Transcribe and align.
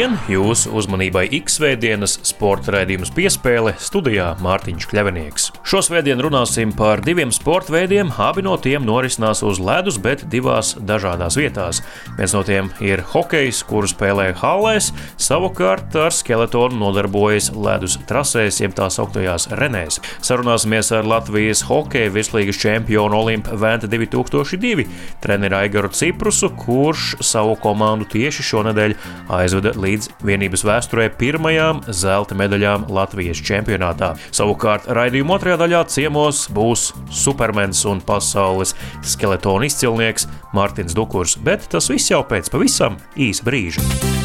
Labdien! 0.00 0.16
Jūsu 0.32 0.70
uzmanībai 0.80 1.26
X-Svētdienas 1.42 2.14
sporta 2.24 2.72
raidījums 2.72 3.10
piespēle 3.12 3.74
studijā 3.82 4.30
Mārtiņš 4.40 4.86
Kļavinieks. 4.88 5.48
Šo 5.66 5.82
svētdienu 5.84 6.24
runāsim 6.24 6.70
par 6.72 7.02
diviem 7.04 7.28
sporta 7.34 7.74
veidiem. 7.74 8.08
Abi 8.16 8.40
no 8.46 8.54
tiem 8.56 8.86
norisinās 8.88 9.42
uz 9.44 9.60
ledus, 9.60 9.98
bet 10.00 10.22
divās 10.32 10.72
dažādās 10.88 11.36
vietās. 11.36 11.82
Viens 12.16 12.32
no 12.32 12.40
tiem 12.48 12.70
ir 12.80 13.02
hokejs, 13.12 13.60
kuru 13.68 13.90
spēlē 13.90 14.30
halēs, 14.40 14.88
savukārt 15.20 15.98
ar 16.00 16.16
skeletonu 16.16 16.80
nodarbojas 16.80 17.50
ledus 17.52 17.98
trasēs, 18.08 18.62
jeb 18.64 18.72
tā 18.78 18.88
sauktajās 18.88 19.50
renēs. 19.60 20.00
Sarunāsimies 20.24 20.94
ar 20.96 21.04
Latvijas 21.12 21.66
hokeja 21.68 22.14
virslīgas 22.16 22.62
čempionu 22.62 23.20
Olimpu 23.20 23.60
Vēnta 23.60 23.90
2002 23.90 24.88
treneru 25.20 25.60
Aigaru 25.60 25.92
Ciprusu, 25.92 26.54
kurš 26.64 27.18
savu 27.34 27.58
komandu 27.60 28.08
tieši 28.16 28.48
šonadēļ 28.54 28.98
aizveda 29.28 29.50
aizveda 29.50 29.72
līdz 29.90 30.10
vienības 30.26 30.64
vēsturē 30.66 31.08
pirmajām 31.20 31.82
zelta 31.88 32.36
medaļām 32.38 32.88
Latvijas 32.94 33.42
čempionātā. 33.46 34.12
Savukārt 34.36 34.88
raidījuma 34.90 35.38
otrajā 35.38 35.60
daļā 35.64 35.82
ciemos 35.90 36.46
būs 36.54 36.90
supermens 37.22 37.82
un 37.90 38.02
pasaules 38.06 38.76
skeletona 39.02 39.70
izcilnieks 39.70 40.28
Mārtiņš 40.56 40.96
Dukurs, 40.98 41.38
bet 41.44 41.70
tas 41.72 41.90
viss 41.92 42.12
jau 42.12 42.22
pēc 42.26 42.52
pavisam 42.52 42.98
īsa 43.18 43.46
brīža. 43.46 44.19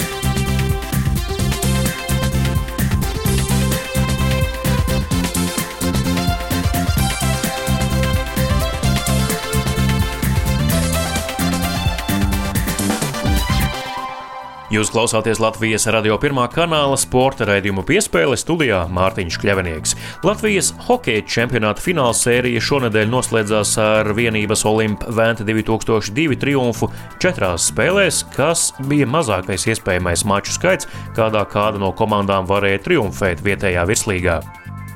Jūs 14.75 14.89
klausāties 14.91 15.39
Latvijas 15.39 15.85
radio 15.93 16.17
pirmā 16.19 16.49
kanāla 16.51 16.97
sporta 16.99 17.45
raidījumu 17.47 17.85
piespēle 17.87 18.35
studijā 18.35 18.81
Mārtiņš 18.91 19.37
Kļavinieks. 19.39 19.93
Latvijas 20.27 20.73
hokeja 20.89 21.21
čempionāta 21.31 21.79
fināla 21.79 22.11
sērija 22.17 22.63
šonadēļ 22.65 23.07
noslēdzās 23.13 23.71
ar 23.79 24.11
vienības 24.17 24.65
Olimpa 24.67 25.15
Vēnta 25.15 25.47
2002 25.47 26.35
triumfu 26.41 26.91
četrās 27.23 27.69
spēlēs, 27.71 28.25
kas 28.35 28.67
bija 28.91 29.07
mazākais 29.07 29.69
iespējamais 29.71 30.27
maču 30.27 30.57
skaits, 30.57 30.91
kādā 31.15 31.47
kāda 31.47 31.79
no 31.79 31.95
komandām 31.95 32.51
varēja 32.51 32.83
triumfēt 32.89 33.47
vietējā 33.47 33.87
virslīgā. 33.87 34.41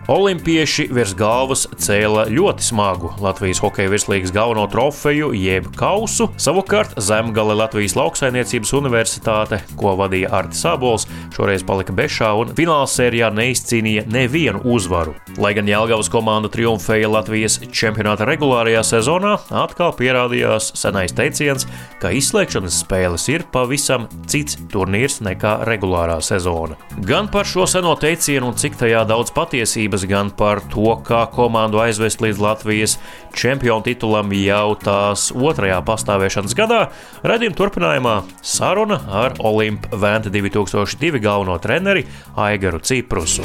Olimpieši 0.09 0.87
virs 0.89 1.11
galvas 1.13 1.67
cēla 1.77 2.23
ļoti 2.33 2.63
smagu 2.65 3.11
Latvijas 3.21 3.59
hokeja 3.61 3.91
virslīgas 3.91 4.31
galveno 4.33 4.63
trofeju, 4.71 5.27
jeb 5.37 5.67
kausu. 5.77 6.25
Savukārt 6.41 6.95
Zemgale 6.97 7.53
Latvijas 7.53 7.93
lauksainiecības 7.93 8.71
universitāte, 8.73 9.59
ko 9.77 9.93
vadīja 9.99 10.31
Artis 10.33 10.63
Sābols, 10.65 11.05
šoreiz 11.35 11.61
palika 11.61 11.93
bešā 11.93 12.31
un 12.41 12.55
fināla 12.57 12.87
sērijā 12.89 13.29
neizcīnīja 13.37 14.07
nevienu 14.09 14.63
uzvaru. 14.73 15.13
Lai 15.37 15.51
gan 15.53 15.69
Jālgavas 15.69 16.09
komanda 16.09 16.49
triumfēja 16.49 17.11
Latvijas 17.13 17.59
čempionāta 17.69 18.25
regulārajā 18.31 18.81
sezonā, 18.89 19.35
atkal 19.61 19.93
pierādījās 19.93 20.71
senais 20.73 21.13
teiciens, 21.13 21.69
ka 22.01 22.09
izslēgšanas 22.17 22.81
spēles 22.81 23.27
ir 23.29 23.45
pavisam 23.53 24.09
cits 24.25 24.57
turnīrs 24.73 25.21
nekā 25.21 25.59
regulārā 25.69 26.17
sezona. 26.25 26.81
Gan 27.05 27.29
par 27.29 27.45
šo 27.45 27.69
seno 27.69 27.93
teicienu 27.93 28.49
un 28.49 28.57
cik 28.57 28.81
tajā 28.81 29.05
daudz 29.05 29.29
patiesības 29.37 29.98
bažas 29.99 30.09
gan 30.09 30.29
par 30.31 30.61
to, 30.71 30.95
kā 31.03 31.27
komandu 31.31 31.79
aizvest 31.79 32.21
līdz 32.21 32.39
Latvijas 32.39 32.99
čempionu 33.35 33.83
titulam 33.83 34.31
jau 34.31 34.75
tās 34.79 35.31
otrajā 35.31 35.81
pastāvēšanas 35.83 36.55
gadā. 36.55 36.89
Radījuma 37.23 37.55
turpinājumā 37.55 38.23
saruna 38.41 38.99
ar 39.09 39.35
Olimpu 39.39 39.89
Vēnta 39.91 40.29
2002 40.29 41.19
galveno 41.19 41.57
treneri 41.59 42.05
Aigaru 42.35 42.79
Ciprusu. 42.79 43.43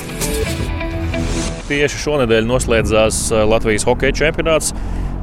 Tieši 1.69 1.99
šonadēļ 1.99 2.47
noslēdzās 2.47 3.33
Latvijas 3.49 3.87
hokeja 3.89 4.13
čempionāts 4.13 4.75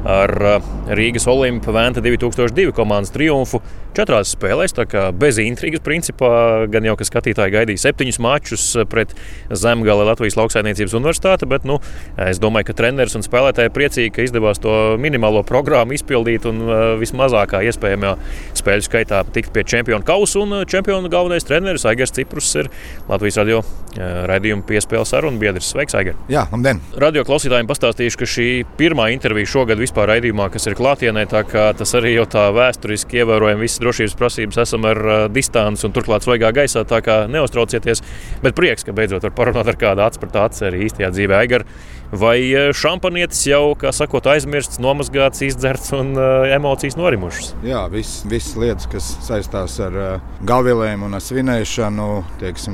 ar 0.04 0.62
Rīgas 0.90 1.28
Olimpu 1.30 1.72
Vēnta 1.72 2.02
2002 2.02 2.74
komandas 2.76 3.14
triumfu 3.14 3.62
četrās 3.98 4.34
spēlēs. 4.36 4.76
Tā 4.78 4.86
kā 4.90 5.04
bez 5.16 5.40
intrigas, 5.42 5.84
principā, 5.86 6.32
gan 6.72 6.86
jau 6.88 6.96
ka 7.00 7.08
skatītāji 7.08 7.56
gaidīja 7.56 7.84
septiņus 7.86 8.20
mačus 8.24 8.66
pret 8.92 9.14
Zemgala 9.50 10.06
Latvijas 10.12 10.38
lauksaimniecības 10.40 10.96
universitāti, 10.98 11.50
bet 11.50 11.68
nu, 11.68 11.80
es 12.22 12.40
domāju, 12.42 12.70
ka 12.70 12.78
treneris 12.82 13.18
un 13.20 13.26
spēlētāji 13.26 13.74
priecīgi, 13.76 14.14
ka 14.16 14.26
izdevās 14.26 14.62
to 14.64 14.76
minimālo 15.02 15.44
programmu 15.48 15.96
izpildīt 15.98 16.48
un 16.50 16.64
uh, 16.66 16.80
vismazākā 17.02 17.64
iespējamā 17.70 18.16
spēļu 18.60 18.88
skaitā 18.88 19.24
tikt 19.36 19.54
pie 19.56 19.66
čempionu 19.68 20.08
kausa. 20.08 20.42
Un 20.46 20.62
uh, 20.62 20.66
čempionu 20.70 21.12
galvenais 21.12 21.48
treneris 21.48 21.86
Aigars 21.90 22.16
Ciprus 22.16 22.50
ir 22.60 22.72
Latvijas 23.10 23.42
radio 23.42 23.62
uh, 23.62 24.02
raidījuma 24.32 24.66
piespēles 24.68 25.12
sarunu 25.12 25.42
biedrs. 25.42 25.72
Sveiks, 25.72 25.96
Aigar! 25.98 26.18
Jā, 26.32 26.48
labdien! 26.52 26.82
Radio 27.02 27.26
klausītājiem 27.28 27.70
pastāstīšu, 27.70 28.22
ka 28.22 28.30
šī 28.30 28.48
pirmā 28.80 29.10
intervija 29.16 29.50
šogad 29.54 29.80
vispār 29.82 30.10
raidījumā, 30.16 30.50
kas 30.54 30.68
ir 30.70 30.78
klātienē, 30.80 31.28
tā 31.32 31.44
kā 31.48 31.70
tas 31.78 31.96
arī 31.98 32.16
jau 32.16 32.28
tā 32.32 32.48
vēsturiski 32.56 33.22
ievērojami 33.22 33.66
viss 33.66 33.81
drošības 33.82 34.18
prasības 34.20 34.62
esam 34.64 34.86
ar 34.90 35.02
uh, 35.02 35.24
distanci 35.34 35.88
un 35.88 35.96
turklāt 35.96 36.26
svaigā 36.26 36.52
gaisā, 36.56 36.86
tā 36.88 37.02
kā 37.06 37.24
neuztraucieties. 37.32 38.04
Bet 38.44 38.58
prieks, 38.58 38.86
ka 38.88 38.96
beidzot 38.96 39.26
var 39.28 39.36
parunāt 39.38 39.72
ar 39.72 39.80
kādu 39.80 40.06
acu 40.06 40.22
par 40.24 40.36
tādu 40.38 40.68
arī 40.70 40.86
īstajā 40.88 41.12
dzīvē. 41.14 41.40
Aigar, 41.42 41.66
vai 42.12 42.38
šampanietis 42.76 43.44
jau, 43.48 43.74
kā 43.80 43.94
sakot, 43.96 44.28
aizmirsts, 44.34 44.82
nomazgāts, 44.84 45.44
izdzerts 45.48 45.94
un 45.98 46.14
uh, 46.18 46.48
emocijas 46.52 46.98
norimušas? 47.00 47.54
Jā, 47.66 47.86
visas 47.92 48.26
vis 48.30 48.52
lietas, 48.60 48.90
kas 48.92 49.12
saistās 49.26 49.78
ar 49.84 49.98
uh, 49.98 50.34
galvilēm 50.48 51.06
un 51.08 51.18
ar 51.18 51.24
svinēšanu, 51.24 52.10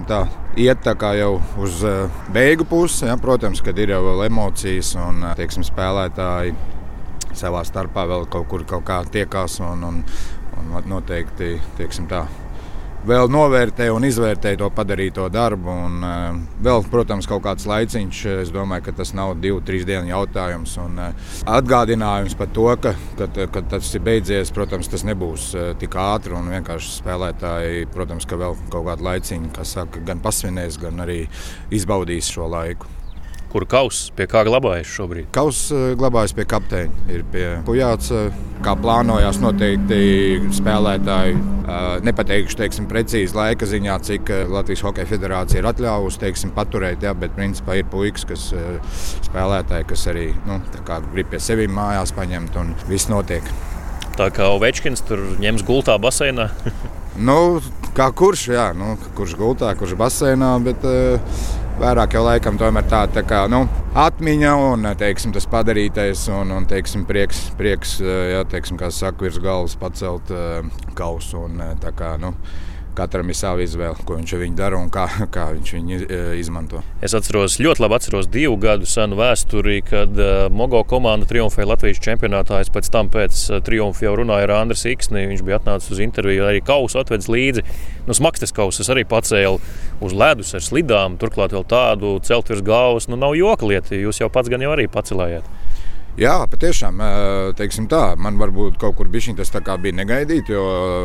tā, 0.10 0.24
iet 0.58 0.82
tā 0.86 0.96
kā 1.00 1.14
jau 1.20 1.38
uz 1.62 1.84
uh, 1.86 2.24
beigu 2.34 2.68
pusi. 2.68 3.06
Ja, 3.08 3.18
protams, 3.22 3.62
kad 3.66 3.78
ir 3.80 3.94
jau 3.94 4.18
emocijas 4.26 4.96
un 5.00 5.22
uh, 5.24 5.36
teiksim, 5.38 5.66
spēlētāji 5.68 6.56
savā 7.38 7.62
starpā 7.68 8.08
vēl 8.10 8.26
kaut 8.32 8.48
kur 8.50 8.66
kaut 8.68 8.86
kā 8.88 9.02
tiekās 9.14 9.60
un, 9.62 9.84
un, 9.86 10.02
un 10.58 10.76
noteikti 10.90 11.56
tā, 12.10 12.26
vēl 13.08 13.30
novērtē 13.32 13.88
un 13.94 14.06
izvērtē 14.08 14.54
to 14.60 14.68
padarīto 14.74 15.28
darbu. 15.32 15.76
Un, 15.88 15.98
uh, 16.04 16.40
vēl, 16.64 16.84
protams, 16.92 17.28
kaut 17.30 17.44
kāds 17.46 17.68
laiciņš, 17.70 18.24
es 18.44 18.52
domāju, 18.54 18.88
ka 18.88 18.96
tas 19.00 19.14
nav 19.18 19.36
divu, 19.44 19.62
trīs 19.66 19.86
dienu 19.88 20.12
jautājums. 20.12 20.76
Un, 20.84 21.00
uh, 21.02 21.32
atgādinājums 21.58 22.38
par 22.40 22.52
to, 22.56 22.68
ka, 22.84 22.96
kad, 23.20 23.40
kad 23.54 23.72
tas 23.72 23.94
ir 23.96 24.04
beidzies, 24.08 24.54
protams, 24.56 24.92
tas 24.92 25.06
nebūs 25.08 25.50
tik 25.82 25.98
ātri. 26.02 26.36
Un 26.38 26.52
vienkārši 26.58 26.98
spēlētāji, 27.00 27.88
protams, 27.96 28.28
ka 28.28 28.40
vēl 28.40 28.60
kaut 28.74 28.90
kādu 28.92 29.10
laiciņu, 29.12 29.56
kas 29.58 29.78
saka, 29.80 30.04
gan 30.08 30.24
pasvinēs, 30.24 30.80
gan 30.82 31.06
arī 31.08 31.24
izbaudīs 31.74 32.32
šo 32.34 32.52
laiku 32.52 32.97
kur 33.52 33.66
kauss 33.70 34.10
pie 34.16 34.28
kā 34.30 34.44
glabājas 34.48 34.90
šobrīd? 34.92 35.30
Kauss 35.36 35.72
eh, 35.76 35.92
glabājas 36.00 36.34
pie 36.38 36.46
kapteiņa. 36.50 37.06
Ir 37.14 37.24
pie 37.32 37.46
Pujāts, 37.68 38.12
eh, 38.16 38.34
kā 38.66 38.76
plānojās 38.80 39.40
noteikti 39.44 40.00
spēlētāji. 40.58 41.38
Eh, 41.38 41.88
nepateikšu 42.08 42.60
teiksim, 42.62 42.90
precīzi 42.90 43.36
laika 43.38 43.68
ziņā, 43.70 44.00
cik 44.10 44.34
Latvijas 44.52 44.84
Hokeja 44.88 45.10
Federācija 45.10 45.62
ir 45.62 45.70
atļāvusi 45.72 46.22
teiksim, 46.24 46.54
paturēt, 46.56 47.04
jā, 47.04 47.16
bet 47.18 47.36
principā 47.38 47.80
ir 47.80 47.90
puikas, 47.92 48.28
kas 48.28 48.50
spēlētāji, 49.30 49.90
kas 49.92 50.08
arī 50.12 50.28
nu, 50.48 50.62
grib 51.12 51.32
pie 51.32 51.42
sevis 51.44 51.72
mājās 51.72 52.16
paņemt 52.16 52.60
un 52.62 52.76
viss 52.88 53.12
notiek. 53.12 53.44
Tā 54.18 54.32
kā 54.34 54.48
Ovečkins 54.50 55.04
tur 55.06 55.20
ņems 55.38 55.62
gultā 55.68 55.94
baseinā. 56.02 56.48
nu, 57.30 57.62
kā 57.98 58.10
kurš, 58.18 58.48
jā, 58.56 58.72
nu, 58.78 58.96
kurš 59.18 59.36
gultā, 59.38 59.76
kurš 59.78 59.94
baseinā. 60.00 60.56
Bet, 60.66 60.86
uh, 60.88 61.67
vairāk 61.78 62.16
jau 62.18 62.24
laikam 62.26 62.58
tomēr 62.60 62.88
tāda 62.90 63.20
tā 63.20 63.24
kā, 63.28 63.44
nu, 63.52 63.64
atmiņa 63.98 64.54
un 64.72 64.88
teiksim, 64.98 65.34
tas 65.36 65.48
padarītais 65.50 66.28
un, 66.34 66.54
un 66.58 66.66
teiksim, 66.70 67.06
prieks, 67.10 67.48
prieks 67.60 67.98
jā, 68.02 68.42
teiksim, 68.50 68.80
kā 68.80 68.90
saka, 68.94 69.26
virs 69.26 69.38
galvas 69.44 69.78
pacelt 69.80 70.32
uh, 70.34 70.66
kausu. 70.98 71.46
Un, 71.48 71.62
tā 71.82 71.94
kā, 71.98 72.16
nu, 72.22 72.34
katram 72.98 73.30
ir 73.30 73.38
sava 73.38 73.64
izvēle, 73.64 73.98
ko 74.08 74.18
viņš 74.18 74.34
viņu 74.42 74.58
dara 74.58 74.80
un 74.82 74.90
kā, 74.94 75.06
kā 75.36 75.48
viņš 75.54 75.74
viņu 75.78 76.00
e, 76.00 76.20
izmanto. 76.42 76.82
Es 77.06 77.16
atceros, 77.18 77.60
ļoti 77.62 77.84
labi 77.84 77.98
atceros 77.98 78.30
divu 78.34 78.58
gadu 78.62 78.90
senu 78.90 79.20
vēsturi, 79.20 79.80
kad 79.88 80.18
uh, 80.22 80.48
Mogo 80.54 80.82
komanda 80.90 81.28
triumfēja 81.30 81.70
Latvijas 81.70 82.02
čempionātā. 82.04 82.62
Es 82.64 82.72
pēc 82.74 82.90
tam 82.94 83.12
pēc 83.14 83.44
uh, 83.52 83.62
triumfa 83.66 84.08
jau 84.08 84.16
runāju 84.22 84.48
ar 84.48 84.56
Andriu 84.60 84.94
Iksni. 84.94 85.28
Viņš 85.32 85.46
bija 85.46 85.62
atnācis 85.62 85.94
uz 85.96 86.02
interviju, 86.04 86.48
arī 86.50 86.64
kausu 86.66 87.02
atvedis 87.02 87.30
līdzi. 87.32 87.66
Nu, 88.08 88.16
smagstas 88.18 88.56
kausas 88.56 88.90
arī 88.94 89.06
pacēla 89.08 89.58
uz 90.04 90.18
ledus 90.18 90.54
ar 90.58 90.64
slidām, 90.64 91.18
turklāt 91.22 91.56
vēl 91.56 91.66
tādu 91.70 92.18
celt 92.26 92.50
virs 92.52 92.66
galvas. 92.66 93.10
Nu, 93.12 93.20
nav 93.20 93.38
joka 93.38 93.70
lieta, 93.70 93.98
jūs 93.98 94.22
jau 94.24 94.32
pats 94.34 94.52
gan 94.52 94.64
jau 94.64 94.74
arī 94.76 94.88
pacelējāt. 94.92 95.48
Jā, 96.18 96.34
patiešām 96.50 96.98
tā, 97.92 98.16
man 98.18 98.40
varbūt 98.42 98.80
kaut 98.82 98.96
kur 98.98 99.10
bija 99.14 99.36
tas 99.38 99.52
bija 99.54 99.94
negaidīts, 100.00 100.50
jo 100.50 100.64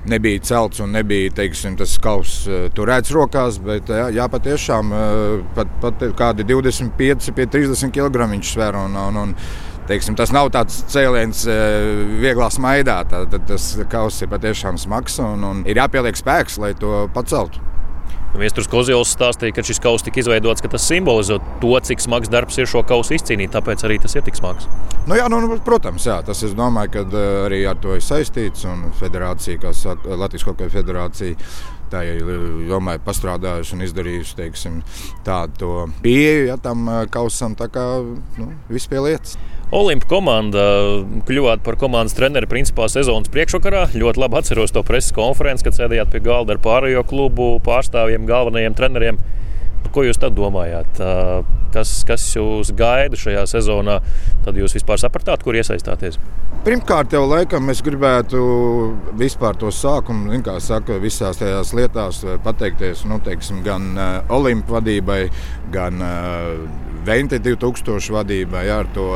nebija 0.09 0.41
celts 0.41 0.81
un 0.81 0.95
nebija 0.97 1.35
teiksim, 1.37 1.77
tas 1.77 1.99
kauss 2.01 2.47
turēts 2.73 3.13
rokās. 3.13 3.59
Bet 3.61 3.93
jā, 3.93 4.07
jā 4.17 4.29
patiešām 4.33 4.95
pat, 5.53 5.75
pat 5.83 6.07
kādi 6.17 6.47
25, 6.49 7.29
30 7.37 7.93
kg 7.93 8.31
viņš 8.31 8.55
sver. 8.55 8.79
Un, 8.87 8.97
un, 8.97 9.21
un, 9.27 9.37
teiksim, 9.91 10.17
tas 10.17 10.33
nav 10.33 10.49
tāds 10.55 10.81
cēliens 10.89 11.45
vieglā 12.23 12.49
smaidā. 12.55 13.03
Tā, 13.11 13.27
tas 13.37 13.69
kauss 13.93 14.25
ir 14.25 14.33
patiešām 14.33 14.81
smags 14.81 15.21
un, 15.21 15.45
un 15.45 15.63
ir 15.69 15.83
jāpieliek 15.83 16.17
spēks, 16.17 16.57
lai 16.63 16.73
to 16.79 17.05
paceltu. 17.13 17.72
Viestures 18.39 18.69
Kozils 18.71 19.13
stāstīja, 19.13 19.53
ka 19.57 19.65
šis 19.67 19.81
kauss 19.83 20.05
tika 20.07 20.23
izveidots, 20.23 20.63
ka 20.65 20.71
tas 20.73 20.87
simbolizē 20.89 21.37
to, 21.61 21.73
cik 21.85 22.01
smags 22.01 22.31
darbs 22.33 22.57
ir 22.59 22.71
šo 22.71 22.81
kausu 22.89 23.17
izcīnīt. 23.19 23.53
Tāpēc 23.53 23.85
arī 23.85 23.99
tas 24.01 24.17
ir 24.17 24.25
tik 24.25 24.39
smags. 24.39 24.69
Nu, 25.05 25.17
jā, 25.19 25.27
nu, 25.29 25.43
nu 25.45 25.59
protams, 25.67 26.07
jā, 26.09 26.17
tas 26.25 26.41
es 26.47 26.57
domāju, 26.57 27.05
uh, 27.05 27.29
arī 27.45 27.63
ar 27.69 27.77
to 27.83 27.97
ir 27.99 28.05
saistīts. 28.05 28.65
Federācija, 29.01 29.61
kā 29.61 29.75
saka 29.77 30.17
Latvijas 30.17 30.47
Hokeja 30.49 30.73
federācija, 30.73 31.37
tā 31.93 32.05
ir 32.09 32.25
domāju, 32.71 33.03
pastrādājusi 33.05 33.77
un 33.77 33.85
izdarījusi 33.85 34.39
teiksim, 34.39 34.81
tādu 35.27 35.91
pieeju 36.05 36.49
ja, 36.49 36.57
tam 36.61 36.89
kausam. 37.13 37.57
Tā 37.59 37.69
kā 37.73 37.85
nu, 38.39 38.53
viss 38.73 38.89
pie 38.89 39.03
lietas. 39.05 39.37
Olimpa 39.73 40.05
komanda 40.05 40.63
kļuvāt 41.25 41.63
par 41.65 41.79
komandas 41.81 42.13
treneri 42.13 42.45
principā 42.51 42.91
sezonas 42.93 43.33
priekšvakarā. 43.33 43.87
Ļoti 43.97 44.21
labi 44.21 44.37
atceros 44.43 44.75
to 44.75 44.83
preses 44.85 45.15
konferenci, 45.17 45.65
kad 45.65 45.79
sēdējāt 45.79 46.13
pie 46.13 46.21
galda 46.27 46.53
ar 46.53 46.61
pārējo 46.61 47.07
klubu 47.09 47.55
pārstāvjiem, 47.65 48.29
galvenajiem 48.29 48.77
treneriem. 48.77 49.23
Ko 49.97 50.05
jūs 50.05 50.21
tad 50.21 50.37
domājāt? 50.37 51.01
Kas, 51.73 52.03
kas 52.09 52.25
jūs 52.37 52.73
gaida 52.77 53.17
šajā 53.17 53.47
sezonā? 53.49 53.99
Tad 54.45 54.59
jūs 54.61 54.77
vispār 54.77 55.01
sapratāt, 55.01 55.45
kur 55.45 55.57
iesaistāties? 55.57 56.19
Pirmkārt, 56.63 57.15
jau 57.17 57.25
laikam 57.27 57.65
mēs 57.67 57.81
gribētu 57.83 58.41
vispār 59.19 59.57
to 59.59 59.73
sākumu, 59.75 60.37
kā 60.47 60.59
saka, 60.63 61.01
visās 61.03 61.41
tajās 61.41 61.73
lietās 61.75 62.21
pateikties 62.45 63.03
nu, 63.11 63.19
teiksim, 63.25 63.65
gan 63.67 63.89
Olimpu 64.31 64.77
vadībai, 64.77 65.25
gan 65.75 65.99
Vente 67.03 67.41
2000 67.43 68.15
vadībai 68.15 68.69
ar 68.71 68.91
to 68.95 69.09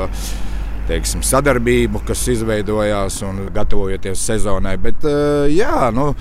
teiksim, 0.88 1.22
sadarbību, 1.26 2.02
kas 2.06 2.24
izveidojās 2.34 3.20
un 3.26 3.46
gatavojoties 3.54 4.26
sezonai. 4.32 4.74
Bet, 4.82 5.06
jā, 5.52 5.90
nu, 5.94 6.12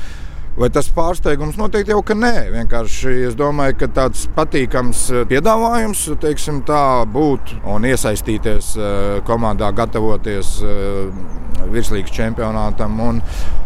Vai 0.56 0.70
tas 0.72 0.88
pārsteigums 0.88 1.58
noteikti 1.60 1.92
jau 1.92 2.00
ka 2.06 2.16
nē. 2.16 2.46
Vienkārši 2.54 3.16
es 3.28 3.34
domāju, 3.36 3.76
ka 3.82 3.90
tāds 3.92 4.22
patīkams 4.38 5.02
piedāvājums, 5.28 6.06
teiksim, 6.24 6.62
tā 6.64 7.04
būt 7.12 7.52
un 7.68 7.84
iesaistīties 7.90 8.70
komandā, 9.28 9.74
gatavoties 9.76 10.54
virslīgas 11.74 12.16
čempionātam. 12.16 12.96
Un, 13.04 13.20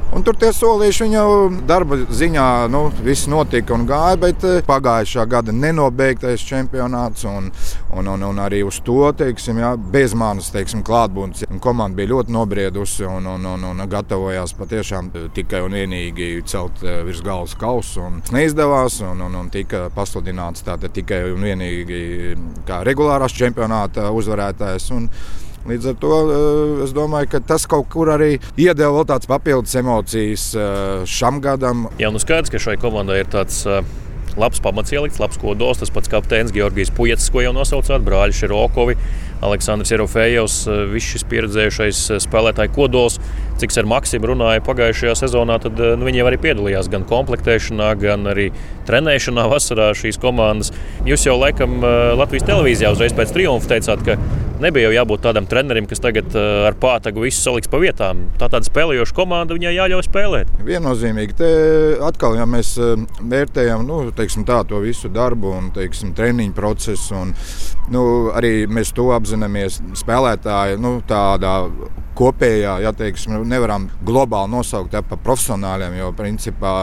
Un 0.10 0.24
tur 0.26 0.34
tie 0.42 0.50
solīši 0.50 1.06
jau 1.14 1.50
darba 1.70 2.00
ziņā 2.10 2.46
nu, 2.74 2.88
viss 3.06 3.28
notika 3.30 3.76
un 3.76 3.84
gāja, 3.86 4.18
bet 4.18 4.46
eh, 4.48 4.62
pagājušā 4.66 5.26
gada 5.30 5.54
nenobeigtais 5.54 6.42
čempionāts 6.48 7.28
un, 7.30 7.52
un, 7.94 8.10
un, 8.16 8.24
un 8.32 8.40
arī 8.42 8.64
uz 8.66 8.80
to 8.86 9.12
teiksim, 9.14 9.60
jā, 9.62 9.76
bez 9.78 10.16
manas 10.18 10.50
klātbūtnes. 10.50 11.46
Komanda 11.62 12.00
bija 12.00 12.10
ļoti 12.16 12.34
nobriedusi 12.34 13.06
un, 13.06 13.28
un, 13.36 13.46
un, 13.52 13.68
un 13.70 13.84
gatavojās 13.90 14.56
patiešām 14.58 15.12
tikai 15.36 15.62
un 15.68 15.78
vienīgi 15.78 16.32
celt 16.50 16.82
eh, 16.82 17.04
virs 17.06 17.22
galvas 17.22 17.54
kausu. 17.60 18.08
Neizdevās 18.34 18.98
un, 19.06 19.22
un, 19.28 19.38
un 19.44 19.52
tika 19.54 19.92
pasludināts 19.94 20.66
tikai 20.90 21.22
un 21.36 21.46
vienīgi 21.46 22.02
kā 22.66 22.82
regulārās 22.88 23.38
čempionāta 23.38 24.10
uzvarētājs. 24.10 24.90
Un, 24.98 25.06
Līdz 25.68 25.90
ar 25.92 25.96
to 26.00 26.18
eh, 26.24 26.84
es 26.86 26.94
domāju, 26.96 27.32
ka 27.34 27.42
tas 27.52 27.66
kaut 27.70 27.90
kur 27.92 28.12
arī 28.14 28.38
iedeva 28.56 28.94
vēl 28.96 29.08
tādas 29.10 29.30
papildus 29.30 29.76
emocijas 29.80 30.52
eh, 30.56 31.08
šam 31.10 31.42
gadam. 31.44 31.88
Jā, 32.00 32.12
nu 32.14 32.22
skaidrs, 32.22 32.52
ka 32.54 32.62
šai 32.62 32.78
komandai 32.80 33.24
ir 33.24 33.34
tāds. 33.34 33.66
Eh, 33.68 33.84
labs 34.40 34.62
pamats 34.64 34.94
ielikts, 34.94 35.20
labs 35.20 35.40
kodols. 35.42 35.82
Tas 35.82 35.92
pats 35.92 36.12
kapteinis 36.12 36.54
Georgijs 36.56 36.94
Puķis, 36.96 37.28
ko 37.34 37.44
jau 37.44 37.52
nosaucāt, 37.56 38.06
brāļi 38.06 38.38
Širokovi, 38.38 38.96
Aleksandrs 39.46 39.94
Jerofejovs, 39.94 40.58
viss 40.92 41.14
šis 41.16 41.28
pieredzējušais 41.32 42.02
spēlētāju 42.26 42.76
kodols 42.76 43.20
cik 43.60 43.76
ar 43.82 43.88
Maksimu 43.92 44.32
runāju 44.32 44.64
pagājušajā 44.64 45.16
sezonā, 45.20 45.60
tad 45.64 45.80
nu, 45.80 46.08
viņi 46.08 46.24
arī 46.24 46.40
piedalījās 46.42 46.90
gan 46.92 47.06
komplektēšanā, 47.10 47.92
gan 48.00 48.30
arī 48.32 48.50
trenēšanā 48.88 49.48
vasarā 49.52 49.92
šīs 49.98 50.20
komandas. 50.22 50.72
Jūs 51.08 51.28
jau 51.28 51.36
laikam 51.40 51.82
Latvijas 52.20 52.48
televīzijā 52.48 52.94
uzreiz 52.96 53.16
pēc 53.18 53.36
triumfa 53.36 53.74
teicāt, 53.76 54.06
ka 54.08 54.16
nebija 54.64 54.90
jau 54.90 54.96
jābūt 54.96 55.24
tādam 55.24 55.48
trenerim, 55.50 55.88
kas 55.90 56.02
tagad 56.04 56.36
ar 56.36 56.76
pātagu 56.80 57.24
visu 57.24 57.42
saliks 57.42 57.72
pa 57.72 57.82
vietām. 57.84 58.26
Tā 58.40 58.48
tāda 58.48 58.68
spēlējoša 58.68 59.16
komanda 59.16 59.56
viņai 59.56 59.76
jāļauj 59.76 60.08
spēlēt. 60.08 60.54
Viennozīmīgi. 60.68 61.36
Te 61.40 61.52
atkal, 62.06 62.40
ja 62.40 62.48
mēs 62.50 62.74
vērtējam 62.80 63.86
nu, 63.88 64.02
teiksim, 64.16 64.48
tā, 64.48 64.62
to 64.68 64.80
visu 64.84 65.12
darbu 65.12 65.52
un 65.58 65.70
teiksim, 65.76 66.16
treniņu 66.16 66.56
procesu, 66.56 67.24
un 67.26 67.36
nu, 67.92 68.04
arī 68.36 68.68
mēs 68.72 68.94
to 68.96 69.10
apzināmies, 69.16 69.29
spēlētāji 70.00 70.80
nu, 70.82 71.00
tādā 71.08 71.56
kopējā, 72.20 72.74
ja 72.84 72.92
teiksim, 72.96 73.38
nevaram 73.48 73.88
globāli 74.06 74.52
nosaukt 74.52 74.96
ja, 74.96 75.02
par 75.06 75.22
profesionāļiem, 75.24 75.96
jo 76.02 76.12
principā 76.18 76.74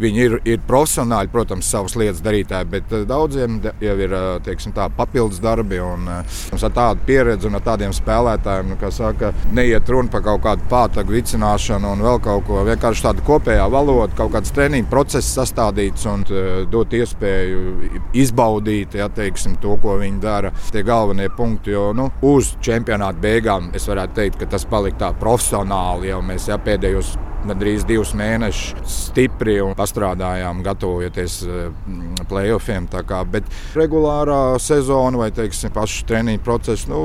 viņi 0.00 0.22
ir, 0.24 0.36
ir 0.48 0.62
profesionāļi, 0.68 1.30
protams, 1.32 1.68
savas 1.68 1.96
lietas 1.98 2.22
darītāji, 2.24 2.68
bet 2.72 2.94
eh, 2.96 3.04
daudziem 3.08 3.58
jau 3.82 3.96
ir 4.00 4.16
eh, 4.16 4.28
teiksim, 4.46 4.74
tā, 4.76 4.88
papildus 4.96 5.42
darbi. 5.44 5.80
Un, 5.82 6.08
eh, 6.08 6.38
ar 6.56 6.72
tādu 6.72 7.04
pieredzi 7.08 7.48
un 7.48 7.58
ar 7.58 7.64
tādiem 7.66 7.92
spēlētājiem, 7.96 8.72
nu, 8.72 8.78
kas 8.80 9.00
saka, 9.02 9.32
neiet 9.52 9.88
runa 9.92 10.12
par 10.12 10.24
kaut 10.24 10.44
kādu 10.46 10.68
pātagu 10.70 11.16
vicināšanu 11.18 11.92
un 11.92 12.06
vēl 12.06 12.22
kaut 12.24 12.46
ko. 12.48 12.62
Vienkārši 12.68 13.06
tāda 13.08 13.26
kopējā 13.26 13.68
valoda, 13.72 14.08
kaut 14.16 14.32
kāds 14.36 14.54
treniņu 14.56 14.88
process 14.92 15.34
sastādīts 15.36 16.06
un 16.08 16.24
dot 16.72 16.94
iespēju 16.96 17.90
izbaudīt 18.16 18.96
ja, 18.96 19.08
teiksim, 19.12 19.58
to, 19.60 19.76
ko 19.82 19.98
viņi 20.00 20.20
dara. 20.22 20.52
Tie 20.72 20.84
galvenie 20.86 21.28
punkti, 21.36 21.71
jo 21.72 21.88
nu, 21.96 22.08
uz 22.28 22.54
čempionāta 22.62 23.20
beigām 23.22 23.70
es 23.76 23.88
varētu 23.90 24.18
teikt, 24.20 24.40
ka 24.42 24.50
tas 24.54 24.66
palika 24.68 25.06
tā 25.06 25.12
profesionāli. 25.20 26.12
Jau 26.12 26.22
mēs 26.24 26.48
ja, 26.50 26.58
pēdējos 26.62 27.16
gandrīz 27.46 27.86
divus 27.86 28.12
mēnešus 28.18 28.96
stipri 29.10 29.56
un 29.62 29.74
pastrādājām, 29.78 30.62
gatavojoties 30.66 31.40
mm, 31.46 32.26
playoffiem. 32.30 32.88
Bet 33.32 33.48
regulārā 33.78 34.58
sezona 34.62 35.24
vai 35.24 35.30
teiksim, 35.34 35.72
pašu 35.74 36.06
treniņu 36.10 36.42
procesu, 36.44 36.92
nu, 36.92 37.00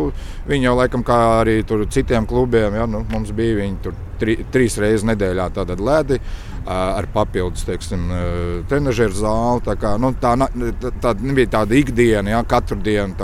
viņi 0.49 0.69
jau 0.69 0.75
laikam 0.77 1.05
kā 1.07 1.21
arī 1.41 1.61
citiem 1.65 2.27
klubiem, 2.29 2.77
ja, 2.77 2.85
nu, 2.89 3.03
mums 3.11 3.33
bija 3.35 3.61
viņi 3.63 3.81
tur 3.85 3.97
tri, 4.19 4.37
trīs 4.53 4.77
reizes 4.81 5.07
nedēļā 5.07 5.49
lēdi 5.77 6.19
ar 6.67 7.07
papildus 7.13 7.63
teiksim, 7.67 8.09
trenižera 8.67 9.15
zāli. 9.15 9.63
Tā, 9.63 9.75
kā, 9.79 9.93
nu, 10.01 10.11
tā, 10.19 10.33
tā, 11.01 11.13
nebija 11.23 11.51
tāda 11.57 11.77
ikdiena, 11.79 12.33
ja, 12.33 12.41
katru 12.47 12.79
dienu. 12.83 13.15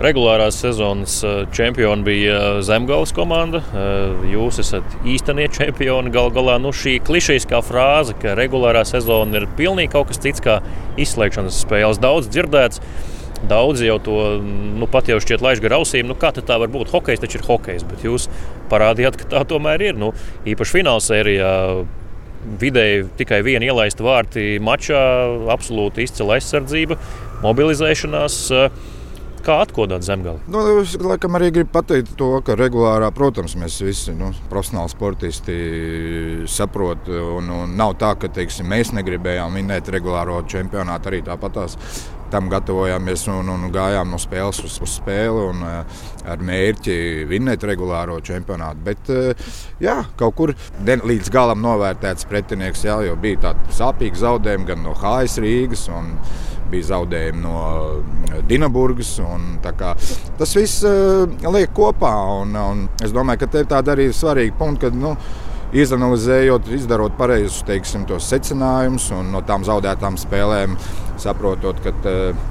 Regulārās 0.00 0.60
sezonas 0.62 1.18
čempioni 1.54 2.06
bija 2.06 2.38
Zemgājas 2.64 3.12
komanda. 3.16 3.60
Jūs 4.28 4.62
esat 4.64 4.98
īstenie 5.04 5.50
čempioni. 5.52 6.12
Galu 6.14 6.32
galā 6.38 6.56
nu, 6.62 6.72
šī 6.72 6.98
klišejiskā 7.04 7.60
frāze, 7.66 8.16
ka 8.22 8.36
regulārā 8.38 8.86
sezona 8.88 9.42
ir 9.42 9.48
pilnīgi 9.58 9.92
kas 10.08 10.22
cits 10.24 10.44
kā 10.44 10.60
izslēgšanas 11.00 11.62
spēles. 11.66 12.00
Daudz 12.02 12.32
dzirdēts. 12.32 12.80
Daudzi 13.46 13.86
jau 13.86 14.00
to 14.02 14.16
nu, 14.42 14.88
pat 14.90 15.06
jau 15.10 15.20
šķiet 15.22 15.44
laiž 15.44 15.62
gar 15.62 15.76
ausīm. 15.78 16.08
Nu, 16.10 16.16
kā 16.18 16.32
tā 16.34 16.58
var 16.58 16.72
būt? 16.72 16.90
Hokejs 16.90 17.22
taču 17.22 17.38
ir 17.38 17.46
hokejs, 17.46 17.86
bet 17.86 18.02
jūs 18.06 18.26
parādījāt, 18.72 19.20
ka 19.20 19.30
tā 19.36 19.44
tomēr 19.46 19.84
ir. 19.92 19.98
Nu, 20.00 20.10
īpaši 20.48 20.80
finālsērijā 20.80 21.54
vidēji 22.58 23.08
tikai 23.18 23.40
viena 23.46 23.68
ielaista 23.68 24.04
vārti 24.06 24.58
mačā, 24.62 25.00
absolūti 25.54 26.06
izcila 26.06 26.38
aizsardzība, 26.38 26.98
mobilizēšanās. 27.46 28.44
Kā 29.48 29.60
atkodot 29.62 30.02
zemgali? 30.02 30.42
Nu, 30.50 30.60
es 30.82 30.96
laikam 30.98 31.38
arī 31.38 31.52
gribu 31.54 31.70
pateikt 31.72 32.16
to, 32.18 32.32
ka 32.44 32.56
regulārā, 32.58 33.08
protams, 33.14 33.54
mēs 33.56 33.78
visi 33.86 34.12
nu, 34.18 34.32
profesionāli 34.50 34.92
sportisti 34.92 35.58
saprotam. 36.50 37.46
Nav 37.78 37.94
tā, 38.02 38.12
ka 38.18 38.28
teiksim, 38.34 38.66
mēs 38.68 38.90
negribējām 38.98 39.54
minēt 39.54 39.88
regulāro 39.94 40.42
čempionātu 40.50 41.12
arī 41.12 41.22
tāpatās 41.30 41.78
tam 42.32 42.50
gatavojāmies 42.52 43.26
un, 43.32 43.48
un 43.52 43.68
gājām 43.74 44.10
no 44.12 44.20
spēles 44.20 44.60
uz, 44.66 44.78
uz 44.84 44.96
spēli 44.98 45.46
un, 45.50 45.62
uh, 45.64 46.02
ar 46.28 46.44
mērķi 46.44 46.98
vinnēt 47.30 47.64
regulāro 47.68 48.18
čempionātu. 48.24 48.84
Bet 48.84 49.12
uh, 49.14 49.48
jā, 49.82 50.00
kaut 50.18 50.36
kur 50.38 50.54
līdz 50.84 51.32
galam 51.34 51.62
novērtēts 51.64 52.28
pretinieks, 52.28 52.84
jā, 52.88 53.00
jo 53.08 53.16
bija 53.20 53.48
tādi 53.48 53.78
sāpīgi 53.78 54.22
zaudējumi 54.22 54.68
gan 54.68 54.84
no 54.84 54.94
HS 54.98 55.42
Rīgas. 55.44 55.88
Bija 56.68 56.84
zaudējumi 56.90 57.40
no 57.40 57.60
eh, 58.28 58.40
Dienaburgas. 58.44 59.14
Tas 60.36 60.50
viss 60.52 60.82
uh, 60.84 61.24
liek 61.54 61.72
kopā. 61.72 62.12
Un, 62.42 62.52
un 62.60 62.82
es 63.00 63.14
domāju, 63.16 63.40
ka 63.40 63.48
te 63.54 63.62
ir 63.64 63.70
tāda 63.70 63.94
arī 63.94 64.10
svarīga 64.12 64.52
punkta, 64.58 64.90
ka 64.90 65.00
nu, 65.00 65.14
izanalizējot, 65.72 66.70
izdarot 66.78 67.16
pareizus 67.18 67.64
teiksim, 67.68 68.06
secinājumus 68.08 69.10
un 69.16 69.32
no 69.34 69.42
tām 69.44 69.66
zaudētām 69.68 70.16
spēlēm 70.20 70.78
saprotot, 71.20 71.82
ka 71.84 71.92
uh, 71.92 72.46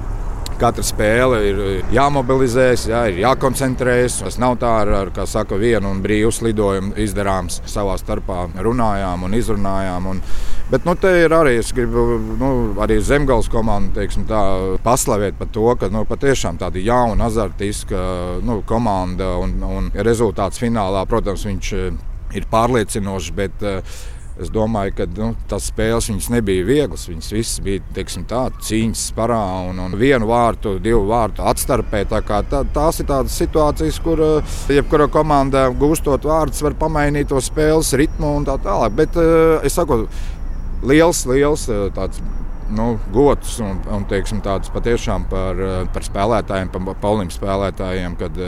katra 0.58 0.82
spēle 0.82 1.38
ir 1.46 1.58
jāmobilizējas, 1.94 2.86
jā, 2.90 3.02
ir 3.12 3.20
jākoncentrējas. 3.22 4.20
Tas 4.24 4.38
nav 4.42 4.58
tā, 4.62 4.72
ar, 4.82 4.92
ar 5.04 5.12
kā 5.14 5.26
saka, 5.28 5.58
vienu 5.60 5.92
un 5.92 6.02
brīvu 6.02 6.32
slidojumu 6.34 6.96
izdarāms. 6.98 7.60
Savā 7.70 7.94
starpā 8.00 8.48
runājām 8.58 9.26
un 9.28 9.36
izrunājām. 9.38 10.08
Un, 10.14 10.22
Bet 10.68 10.84
nu, 10.84 10.92
te 11.00 11.08
ir 11.22 11.32
arī, 11.32 11.54
es 11.62 11.70
gribu 11.72 12.18
nu, 12.36 12.48
arī 12.84 12.98
Zemgājas 13.00 13.46
komandu 13.48 13.94
teiksim, 13.96 14.26
tā, 14.28 14.40
paslavēt 14.84 15.38
par 15.38 15.48
to, 15.48 15.64
ka 15.80 15.88
nu, 15.88 16.02
patiešām 16.04 16.58
tāda 16.60 16.82
jauna, 16.84 17.30
azartiska 17.30 18.02
nu, 18.44 18.58
komanda 18.68 19.30
un, 19.40 19.54
un 19.64 19.88
rezultāts 19.96 20.60
finālā, 20.60 21.06
protams, 21.08 21.46
viņš 21.48 21.72
ir 21.78 21.96
pārliecinošs. 22.52 23.34
Bet, 23.36 23.66
uh, 23.66 23.98
Es 24.38 24.52
domāju, 24.54 24.92
ka 25.00 25.04
nu, 25.16 25.32
tas 25.50 25.64
spēles 25.66 26.28
nebija 26.30 26.62
vieglas. 26.62 27.08
Viņas 27.10 27.30
visas 27.34 27.62
bija 27.64 28.04
tā, 28.30 28.44
cīņas 28.68 29.08
parā 29.16 29.40
un, 29.66 29.80
un 29.82 29.96
vienu 29.98 30.28
vārtu, 30.30 30.76
divu 30.82 31.00
vārtu 31.08 31.42
atstarpē. 31.42 32.04
Tā 32.06 32.20
tā, 32.22 32.62
tās 32.74 33.02
ir 33.02 33.08
tādas 33.10 33.34
situācijas, 33.34 33.98
kur 34.04 34.22
uh, 34.22 34.58
jebkura 34.70 35.08
komanda 35.10 35.66
gūstot 35.74 36.28
vārdus 36.30 36.62
var 36.62 36.78
pamainīt 36.78 37.32
to 37.32 37.42
spēles 37.42 37.90
ritmu 37.98 38.36
un 38.38 38.46
tā 38.46 38.54
tālāk. 38.62 38.94
Bet 39.00 39.18
uh, 39.18 39.58
es 39.66 39.74
saku, 39.74 40.04
liels, 40.86 41.26
liels 41.26 41.66
tāds 41.98 42.22
nu, 42.70 42.92
gods 43.10 43.58
un, 43.64 43.80
un 43.90 44.06
teiksim, 44.06 44.38
tāds 44.44 44.70
patiešām 44.70 45.26
par, 45.32 45.66
par 45.90 46.06
spēlētājiem, 46.06 46.70
par 46.70 46.94
Paulim 47.02 47.34
spēlētājiem. 47.34 48.14
Kad, 48.22 48.38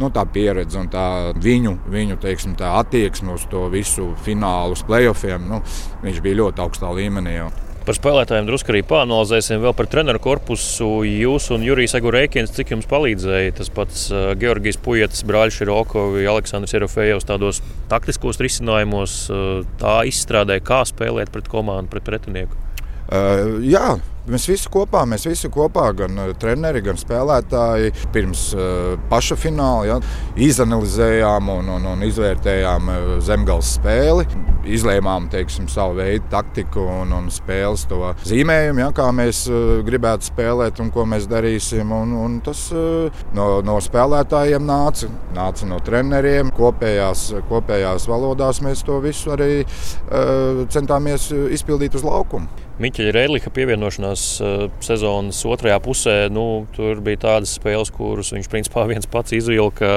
nu, 0.00 0.10
tā 0.12 0.24
pieredze 0.28 0.80
un 0.80 0.90
tā 0.92 1.06
viņu, 1.42 1.76
viņu 1.92 2.18
teiksim, 2.22 2.56
tā 2.58 2.76
attieksme 2.80 3.36
uz 3.36 3.46
to 3.50 3.66
visu 3.72 4.12
finālu, 4.26 4.76
uz 4.76 4.84
playoffiem, 4.86 5.46
nu, 5.50 5.62
viņš 6.04 6.24
bija 6.24 6.42
ļoti 6.42 6.66
augstā 6.66 6.92
līmenī. 6.96 7.38
Jau. 7.38 7.52
Par 7.86 7.94
spēlētājiem 7.94 8.48
drusku 8.48 8.72
arī 8.72 8.80
pāranalizēsim 8.82 9.60
vēl 9.62 9.70
par 9.78 9.86
treneru 9.86 10.18
korpusu. 10.18 10.88
Jūs 11.06 11.52
un 11.54 11.62
Jurijs 11.62 11.94
Agurēkins, 11.94 12.50
cik 12.56 12.72
jums 12.74 12.88
palīdzēja 12.90 13.54
tas 13.60 13.70
pats 13.70 14.08
uh, 14.10 14.32
Georgijas 14.40 14.80
Pujetas, 14.82 15.22
brāļš 15.28 15.60
Rokovs, 15.70 16.18
Aleksandrs 16.34 16.74
Erofejovs 16.80 17.30
tādos 17.30 17.62
taktiskos 17.92 18.42
risinājumos, 18.42 19.18
uh, 19.30 19.62
tā 19.78 20.00
izstrādē, 20.10 20.58
kā 20.66 20.82
spēlēt 20.90 21.30
pret 21.30 21.46
komandu, 21.52 21.94
pret 21.94 22.10
pretinieku? 22.10 22.65
Uh, 23.06 23.58
jā, 23.62 23.94
Mēs 24.26 24.48
visi 24.50 24.66
kopā, 24.74 25.04
mēs 25.06 25.22
visi 25.28 25.46
kopā, 25.54 25.84
gan 25.94 26.16
uh, 26.18 26.32
treneri, 26.34 26.80
gan 26.82 26.96
spēlētāji, 26.98 27.92
pirms 28.10 28.48
uh, 28.56 28.96
paša 29.06 29.36
fināla 29.38 29.84
ja, 29.86 29.98
izanalizējām 30.42 31.52
un, 31.52 31.70
un, 31.76 31.86
un 31.92 32.02
izvērtējām 32.02 32.90
zemgāles 33.22 33.76
spēli. 33.76 34.26
Izlēmām 34.66 35.28
teiksim, 35.30 35.68
savu 35.70 36.00
veidu 36.00 36.26
taktiku 36.32 36.82
un, 36.90 37.14
un 37.14 37.30
spēles 37.30 37.86
to 37.86 38.00
zīmējumu, 38.26 38.82
ja, 38.82 38.90
kā 38.98 39.06
mēs 39.14 39.44
uh, 39.46 39.78
gribētu 39.86 40.32
spēlēt 40.32 40.82
un 40.82 40.90
ko 40.90 41.06
mēs 41.06 41.30
darīsim. 41.30 41.94
Un, 41.94 42.18
un 42.18 42.38
tas 42.42 42.66
uh, 42.74 43.24
no, 43.38 43.48
no 43.62 43.78
spēlētājiem 43.78 44.66
nāca, 44.66 45.06
nāca 45.38 45.70
no 45.70 45.78
treneriem. 45.86 46.50
Kopējās, 46.58 47.28
kopējās 47.46 48.10
valodās 48.10 48.64
mēs 48.66 48.82
to 48.90 48.98
visu 49.06 49.38
arī 49.38 49.52
uh, 49.62 50.64
centāmies 50.66 51.30
izpildīt 51.30 51.94
uz 51.94 52.02
laukumu. 52.02 52.65
Miķeļa 52.76 53.12
Rēlīka 53.16 53.50
pievienošanās 53.56 54.22
uh, 54.44 54.66
sezonas 54.84 55.38
otrajā 55.48 55.78
pusē, 55.80 56.16
nu, 56.28 56.66
tur 56.76 57.00
bija 57.04 57.22
tādas 57.22 57.54
spēles, 57.56 57.88
kuras 57.94 58.34
viņš 58.34 58.50
principā 58.52 58.84
viens 58.90 59.08
pats 59.08 59.32
izvilka. 59.32 59.88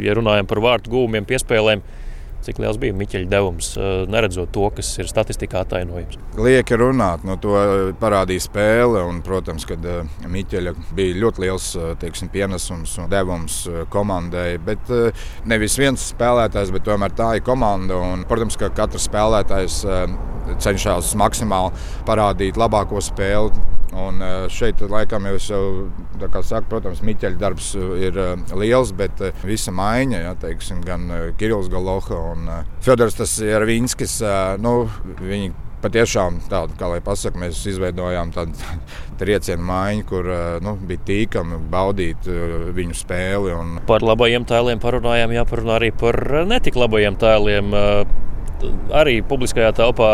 Ja 0.00 0.14
runājam 0.16 0.48
par 0.48 0.62
vārtu 0.64 0.94
gūmiem, 0.94 1.28
piespēlēm, 1.28 1.84
cik 2.46 2.60
liels 2.62 2.78
bija 2.82 2.96
Miķeļa 2.96 3.28
devums, 3.30 3.72
neredzot 4.10 4.52
to, 4.54 4.66
kas 4.76 4.90
ir 5.02 5.10
statistikā 5.10 5.62
atainojams. 5.66 6.18
Lieki 6.38 6.78
runāt, 6.80 7.26
no 7.28 7.36
to 7.42 7.56
parādīja 8.00 8.46
spēle. 8.46 9.02
Un, 9.08 9.20
protams, 9.24 9.66
ka 9.68 9.76
Miķeļa 10.28 10.74
bija 10.96 11.18
ļoti 11.22 11.44
liels 11.44 11.68
teiksim, 12.02 12.30
pienesums 12.32 12.96
un 13.02 13.10
devums 13.12 13.62
komandai. 13.92 14.56
Bet 14.62 14.90
nevis 15.48 15.78
viens 15.80 16.08
spēlētājs, 16.14 16.72
bet 16.74 16.86
tomēr 16.88 17.14
tā 17.18 17.34
ir 17.38 17.46
komanda. 17.46 17.98
Un, 18.12 18.26
protams, 18.28 18.58
ka 18.60 18.72
katrs 18.74 19.08
spēlētājs 19.10 19.82
cenšas 20.62 21.14
maksimāli 21.18 21.86
parādīt 22.08 22.58
labāko 22.58 23.00
spēli 23.02 23.80
Un 23.92 24.22
eh, 24.24 24.46
šeit, 24.48 24.80
laikam, 24.88 25.26
jau, 25.28 25.36
jau 26.16 26.40
saku, 26.40 26.68
protams, 26.70 27.02
Miķeļa 27.04 27.36
darbs 27.40 27.72
eh, 27.76 27.90
ir 28.06 28.16
eh, 28.16 28.54
liels, 28.56 28.94
bet 28.96 29.20
visa 29.44 29.72
maiņa, 29.74 30.22
ja, 30.24 30.32
teiksim, 30.40 30.80
gan 30.86 31.04
Kirillis 31.36 31.68
Galoha 31.72 32.31
un 32.32 32.48
Fjodors 32.82 33.36
Jarvinskis, 33.42 34.18
nu, 34.62 34.72
viņi 35.20 35.52
patiešām 35.82 36.38
tādu, 36.50 36.76
kā 36.78 36.88
lai 36.92 37.00
pasakā, 37.04 37.40
mēs 37.42 37.60
izveidojām 37.72 38.32
tādu 38.34 38.54
triecienu 39.20 39.66
maiņu, 39.66 40.08
kur 40.08 40.28
nu, 40.64 40.76
bija 40.88 41.06
tīkami 41.08 41.60
baudīt 41.72 42.28
viņu 42.76 42.98
spēli. 42.98 43.54
Un... 43.56 43.78
Par 43.88 44.04
labajiem 44.06 44.46
tēliem 44.48 44.82
parunājām, 44.82 45.34
jāparunā 45.38 45.78
arī 45.80 45.92
par 46.02 46.18
netik 46.50 46.78
labajiem 46.78 47.18
tēliem 47.20 47.74
arī 48.94 49.20
publiskajā 49.26 49.72
telpā 49.78 50.10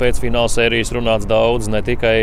pēc 0.00 0.20
fināla 0.22 0.50
sērijas 0.50 0.92
runāts 0.94 1.28
daudz, 1.30 1.68
ne 1.70 1.82
tikai 1.84 2.16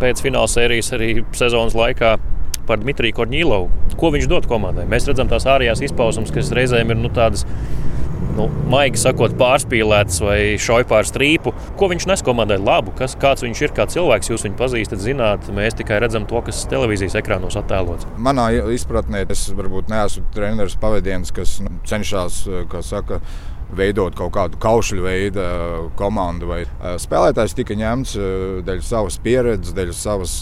pēc 0.00 0.22
fināla 0.24 0.50
sērijas, 0.50 0.92
arī 0.96 1.16
sezonas 1.36 1.76
laikā. 1.78 2.16
Par 2.64 2.78
Dmitriju 2.80 3.12
Korņīlovu. 3.18 3.96
Ko 4.00 4.08
viņš 4.14 4.24
dod 4.24 4.46
komandai? 4.48 4.86
Mēs 4.88 5.04
redzam 5.04 5.28
tās 5.28 5.44
ārējās 5.52 5.82
izpausmes, 5.84 6.30
kas 6.32 6.48
reizēm 6.56 6.94
ir 6.94 6.96
nu, 6.96 7.10
tādas 7.12 7.42
nu, 8.36 8.48
maigi 8.70 9.00
sakot, 9.00 9.34
pārspīlēts 9.40 10.20
vai 10.24 10.38
šauj 10.60 10.86
pār 10.90 11.08
strīpu. 11.08 11.54
Ko 11.78 11.88
viņš 11.92 12.08
nes 12.10 12.24
komandai 12.26 12.58
labu? 12.60 12.94
Kas, 12.98 13.16
kāds 13.20 13.44
viņš 13.44 13.62
ir 13.66 13.74
kā 13.76 13.86
cilvēks? 13.90 14.30
Jūs 14.32 14.46
viņu 14.48 14.58
pazīstat, 14.60 15.02
zināt, 15.04 15.48
mēs 15.54 15.78
tikai 15.78 16.00
redzam 16.04 16.28
to, 16.30 16.40
kas 16.46 16.64
televīzijas 16.70 17.18
ekrānos 17.20 17.58
attēlots. 17.60 18.08
Manā 18.18 18.50
izpratnē 18.74 19.24
tas 19.30 19.46
varbūt 19.54 19.92
neesmu 19.92 20.26
treneris 20.34 20.78
pavadiens, 20.80 21.34
kas 21.34 21.58
nu, 21.64 21.76
cenšas, 21.88 22.44
kā 22.72 22.82
saka, 22.84 23.20
veidot 23.74 24.14
kaut 24.18 24.32
kādu 24.34 24.58
kaušļu 24.62 25.04
veidu 25.04 25.42
uh, 25.42 25.88
komandu. 25.98 26.48
Vai, 26.50 26.60
uh, 26.64 26.94
spēlētājs 27.00 27.56
tika 27.58 27.76
ņemts 27.78 28.14
uh, 28.18 28.26
dēļ 28.66 28.82
savas 28.84 29.18
pieredzes, 29.24 29.74
dēļ 29.76 29.92
savas 29.94 30.34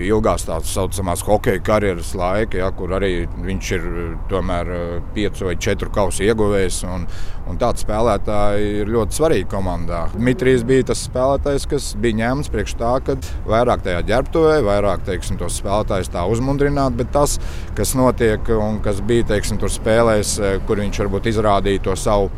ilgās 0.00 0.44
tā 0.46 0.58
saucamās 0.66 1.22
hokeja 1.26 1.60
karjeras 1.64 2.12
laika, 2.18 2.60
ja, 2.60 2.70
kur 2.76 2.92
arī 2.96 3.26
viņš 3.40 3.70
ir 3.76 3.86
tomēr 4.30 4.70
piecu 5.14 5.48
vai 5.48 5.56
četru 5.60 5.90
kausu 5.94 6.24
ieguvējis. 6.26 6.80
Un, 6.90 7.06
un 7.50 7.58
tāds 7.60 7.84
spēlētāji 7.84 8.82
ir 8.82 8.92
ļoti 8.94 9.16
svarīgi 9.16 9.48
komandā. 9.50 10.04
Dmitrijs 10.14 10.64
bija 10.66 10.86
tas 10.90 11.02
spēlētājs, 11.08 11.66
kas 11.70 11.90
bija 12.00 12.20
ņemts 12.20 12.52
priekš 12.52 12.76
tā, 12.80 12.92
ka 13.06 13.16
vairāk 13.48 13.84
tajā 13.86 14.04
ģērbtuvē, 14.10 14.60
vairāk 14.66 15.04
teiksim, 15.08 15.40
tos 15.40 15.58
spēlētājus 15.60 16.12
tā 16.14 16.24
uzmundrināt, 16.30 16.96
bet 17.00 17.12
tas, 17.14 17.38
kas 17.78 17.96
notiek 17.98 18.52
un 18.54 18.78
kas 18.84 19.02
bija 19.06 19.26
teiksim, 19.32 19.58
tur 19.60 19.72
spēlēs, 19.72 20.36
kur 20.68 20.82
viņš 20.82 21.02
varbūt 21.04 21.30
izrādīja 21.32 21.88
to 21.88 21.96
savu 21.98 22.29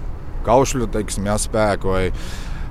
kaušļu 0.47 0.91
teiksim, 0.95 1.29
jā, 1.31 1.39
spēku. 1.49 1.95
Vai, 1.97 2.09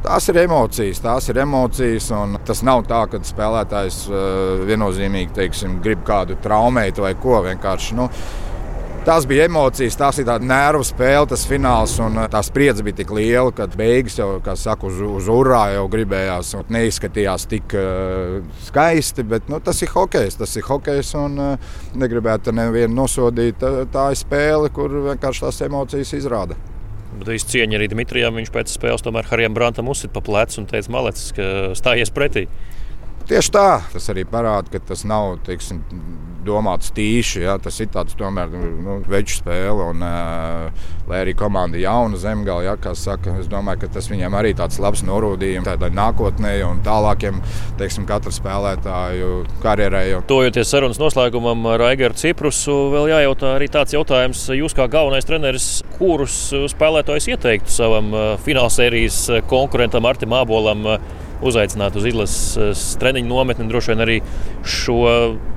Tās 0.01 0.25
ir 0.32 0.40
emocijas, 0.42 0.98
tās 0.98 1.28
ir 1.30 1.38
emocijas. 1.44 2.08
Tas 2.48 2.63
nav 2.66 2.88
tā, 2.90 3.04
ka 3.12 3.20
spēlētājs 3.22 4.00
uh, 4.10 4.63
viennozīmīgi 4.66 5.36
teiksim, 5.36 5.75
grib 5.86 6.01
kādu 6.08 6.40
traumēt 6.42 6.98
vai 7.04 7.12
ko. 7.22 7.36
Vienkārši, 7.46 8.00
nu, 8.00 8.08
Tās 9.01 9.25
bija 9.25 9.48
emocijas, 9.48 9.96
tās 9.98 10.20
ir 10.22 10.28
tāda 10.28 10.46
nervu 10.46 10.84
spēle, 10.86 11.25
tas 11.32 11.42
fināls. 11.50 11.96
Tā 12.30 12.42
spriedze 12.46 12.84
bija 12.86 13.00
tik 13.00 13.10
liela, 13.18 13.50
ka 13.58 13.66
beigas 13.74 14.20
jau, 14.20 14.36
kā 14.46 14.54
saka, 14.54 14.86
uz, 14.92 15.00
uz 15.01 15.30
urā 15.34 15.63
jau 15.74 15.88
gribējās. 15.90 16.51
Neizskatījās 16.70 17.48
tik 17.50 17.74
uh, 17.74 18.38
skaisti, 18.68 19.25
bet 19.25 19.50
nu, 19.50 19.58
tas 19.58 19.82
ir 19.82 19.90
hokejs. 19.96 20.38
Tas 20.44 20.54
ir 20.54 20.70
hokejs 20.70 21.16
un 21.18 21.42
uh, 21.42 21.72
negribētu 21.98 22.54
nevienu 22.54 22.94
nosodīt. 23.00 23.66
Tā, 23.90 24.06
ir 24.13 24.22
spēle, 24.22 24.70
kur 24.70 24.94
vienkārši 25.10 25.48
tās 25.48 25.63
emocijas 25.66 26.13
izrāda. 26.22 26.60
Bet 27.20 27.32
es 27.36 27.48
cieņu 27.51 27.77
arī 27.77 27.89
Dmitrijam. 27.91 28.38
Viņš 28.39 28.51
pēc 28.53 28.72
spēles 28.72 29.03
tomēr 29.06 29.27
Harijam 29.27 29.56
Brantam 29.58 29.89
uzsita 29.91 30.13
pa 30.15 30.24
plecu 30.25 30.62
un 30.62 30.70
teica, 30.72 30.94
malecis, 30.94 31.34
ka 31.36 31.48
stājies 31.77 32.13
pretī. 32.15 32.46
Tieši 33.30 33.53
tā, 33.53 33.68
tas 33.94 34.08
arī 34.12 34.24
parāda, 34.27 34.72
ka 34.74 34.82
tas 34.91 35.03
nav 35.08 35.38
teiksim, 35.46 35.84
domāts 36.45 36.91
tīši. 36.95 37.43
Ja, 37.45 37.57
tas 37.62 37.79
ir 37.83 37.91
tāds 37.93 38.17
tomēr 38.19 38.51
nu, 38.51 39.00
veču 39.10 39.39
spēle. 39.41 39.89
Un, 39.91 40.03
lai 41.12 41.21
arī 41.24 41.33
komanda 41.38 41.77
ir 41.77 41.86
jauna 41.86 42.19
zemgala, 42.19 42.63
ja, 42.65 42.75
saka, 42.98 43.36
es 43.41 43.50
domāju, 43.51 43.83
ka 43.83 43.91
tas 43.98 44.07
viņiem 44.12 44.36
arī 44.38 44.53
tāds 44.57 44.79
labs 44.81 45.03
norādījums 45.07 45.67
tādai 45.67 45.91
nākotnē 45.95 46.53
un 46.67 46.81
tālākiem 46.86 47.41
teiksim, 47.79 48.05
katra 48.10 48.33
spēlētāju 48.36 49.31
karjerai. 49.63 50.05
Tojoties 50.29 50.71
sarunas 50.71 51.01
noslēgumam 51.01 51.65
ar 51.74 51.86
Aigaru 51.91 52.17
Ciprusu, 52.19 52.77
vēl 52.93 53.12
jājautā 53.13 53.55
arī 53.57 53.69
tāds 53.71 53.95
jautājums, 53.95 54.45
jūs 54.55 54.77
kā 54.77 54.88
galvenais 54.91 55.27
treneris, 55.27 55.67
kurus 55.98 56.38
spēlētājus 56.74 57.31
ieteiktu 57.33 57.74
savam 57.74 58.13
finālsērijas 58.45 59.24
konkurentam 59.51 60.07
Artim 60.10 60.38
Abolam? 60.38 60.88
Uzaicināt 61.45 61.95
uz 62.00 62.05
izlases 62.12 62.83
treniņu 63.01 63.31
nometni. 63.31 63.69
Droši 63.71 63.93
vien 63.93 64.05
arī 64.05 64.19
šo, 64.65 65.00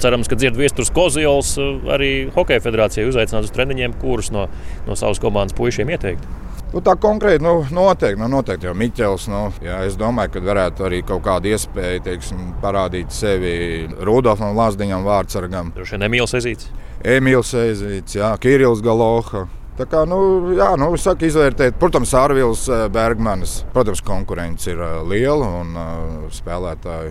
cerams, 0.02 0.30
ka 0.30 0.38
dzird 0.38 0.58
viestures 0.58 0.92
Koziols, 0.94 1.54
arī 1.94 2.12
Hokeja 2.34 2.64
federācijai 2.64 3.10
uzaicināt 3.10 3.48
uz 3.48 3.54
treniņiem, 3.54 3.98
kurus 4.02 4.32
no, 4.34 4.48
no 4.88 4.98
savas 4.98 5.22
komandas 5.22 5.56
puišiem 5.58 5.92
ieteikt. 5.94 6.32
Nu, 6.74 6.80
tā 6.82 6.96
konkrēti, 6.98 7.38
nu, 7.44 7.60
noteikti, 7.70 8.18
nu, 8.18 8.26
noteikti 8.32 8.66
jau 8.66 8.72
Miķels. 8.74 9.28
Nu, 9.30 9.44
jā, 9.62 9.76
es 9.86 9.94
domāju, 9.98 10.32
ka 10.34 10.40
varētu 10.42 10.88
arī 10.88 11.04
kaut 11.06 11.22
kāda 11.22 11.52
iespēja 11.54 12.02
teiksim, 12.08 12.48
parādīt 12.62 13.14
sevi 13.14 13.52
Rudolfam 13.94 14.56
Lāsdiņam, 14.58 15.06
Vārtsargam. 15.06 15.70
Droši 15.76 15.94
vien 15.94 16.08
Emīls 16.08 16.34
Ezīts. 16.34 16.72
Emīls 17.14 17.54
Ezīts, 17.60 18.18
jā, 18.18 18.32
Kirills 18.42 18.82
Galoha. 18.82 19.44
Tā 19.74 19.88
kā, 19.90 20.04
nu, 20.06 20.18
jā, 20.54 20.68
nu, 20.78 20.92
saka, 21.00 21.26
izvērtēt, 21.26 21.74
protams, 21.82 22.12
Arvils 22.14 22.68
eh, 22.70 22.86
Bergmanis. 22.94 23.64
Protams, 23.74 24.04
konkurence 24.06 24.70
ir 24.70 24.78
eh, 24.78 25.00
liela 25.10 25.48
un 25.62 25.74
uh, 25.74 26.28
spēlētāji 26.30 27.10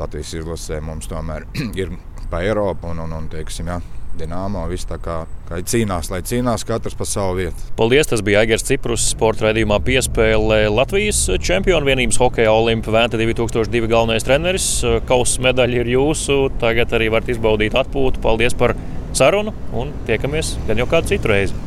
Latvijas 0.00 0.32
izlasē 0.38 0.80
mums 0.80 1.10
tomēr 1.10 1.44
ir 1.80 1.92
pa 2.32 2.40
Eiropu 2.46 2.88
un, 2.88 3.02
un, 3.04 3.12
un 3.18 3.28
teiksim, 3.28 3.68
jā, 3.68 3.80
Dienāmo 4.16 4.64
viss 4.70 4.88
tā 4.88 4.96
kā, 5.00 5.20
kā 5.46 5.60
cīnās, 5.70 6.08
lai 6.10 6.18
cīnās 6.26 6.64
katrs 6.66 6.96
pa 6.98 7.06
savu 7.06 7.36
vietu. 7.38 7.68
Paldies! 7.78 8.08
Tas 8.10 8.24
bija 8.26 8.40
Aigars 8.42 8.64
Ciprus 8.66 9.04
sporta 9.12 9.46
raidījumā 9.46 9.78
piespēlē 9.86 10.64
Latvijas 10.72 11.22
čempionu 11.38 11.86
vienības 11.86 12.18
hokeja 12.20 12.52
Olimpa 12.52 12.96
Vēnta 12.96 13.20
2002 13.20 13.86
galvenais 13.92 14.26
treneris. 14.26 14.68
Kausa 15.08 15.46
medaļa 15.46 15.84
ir 15.84 15.94
jūsu, 15.94 16.42
tagad 16.60 16.96
arī 16.98 17.12
varat 17.14 17.30
izbaudīt 17.32 17.78
atpūtu. 17.78 18.24
Paldies 18.24 18.56
par 18.58 18.74
sarunu 19.16 19.54
un 19.76 19.94
tiekamies 20.10 20.56
gan 20.66 20.82
jau 20.82 20.90
kādu 20.90 21.14
citu 21.14 21.30
reizi. 21.30 21.66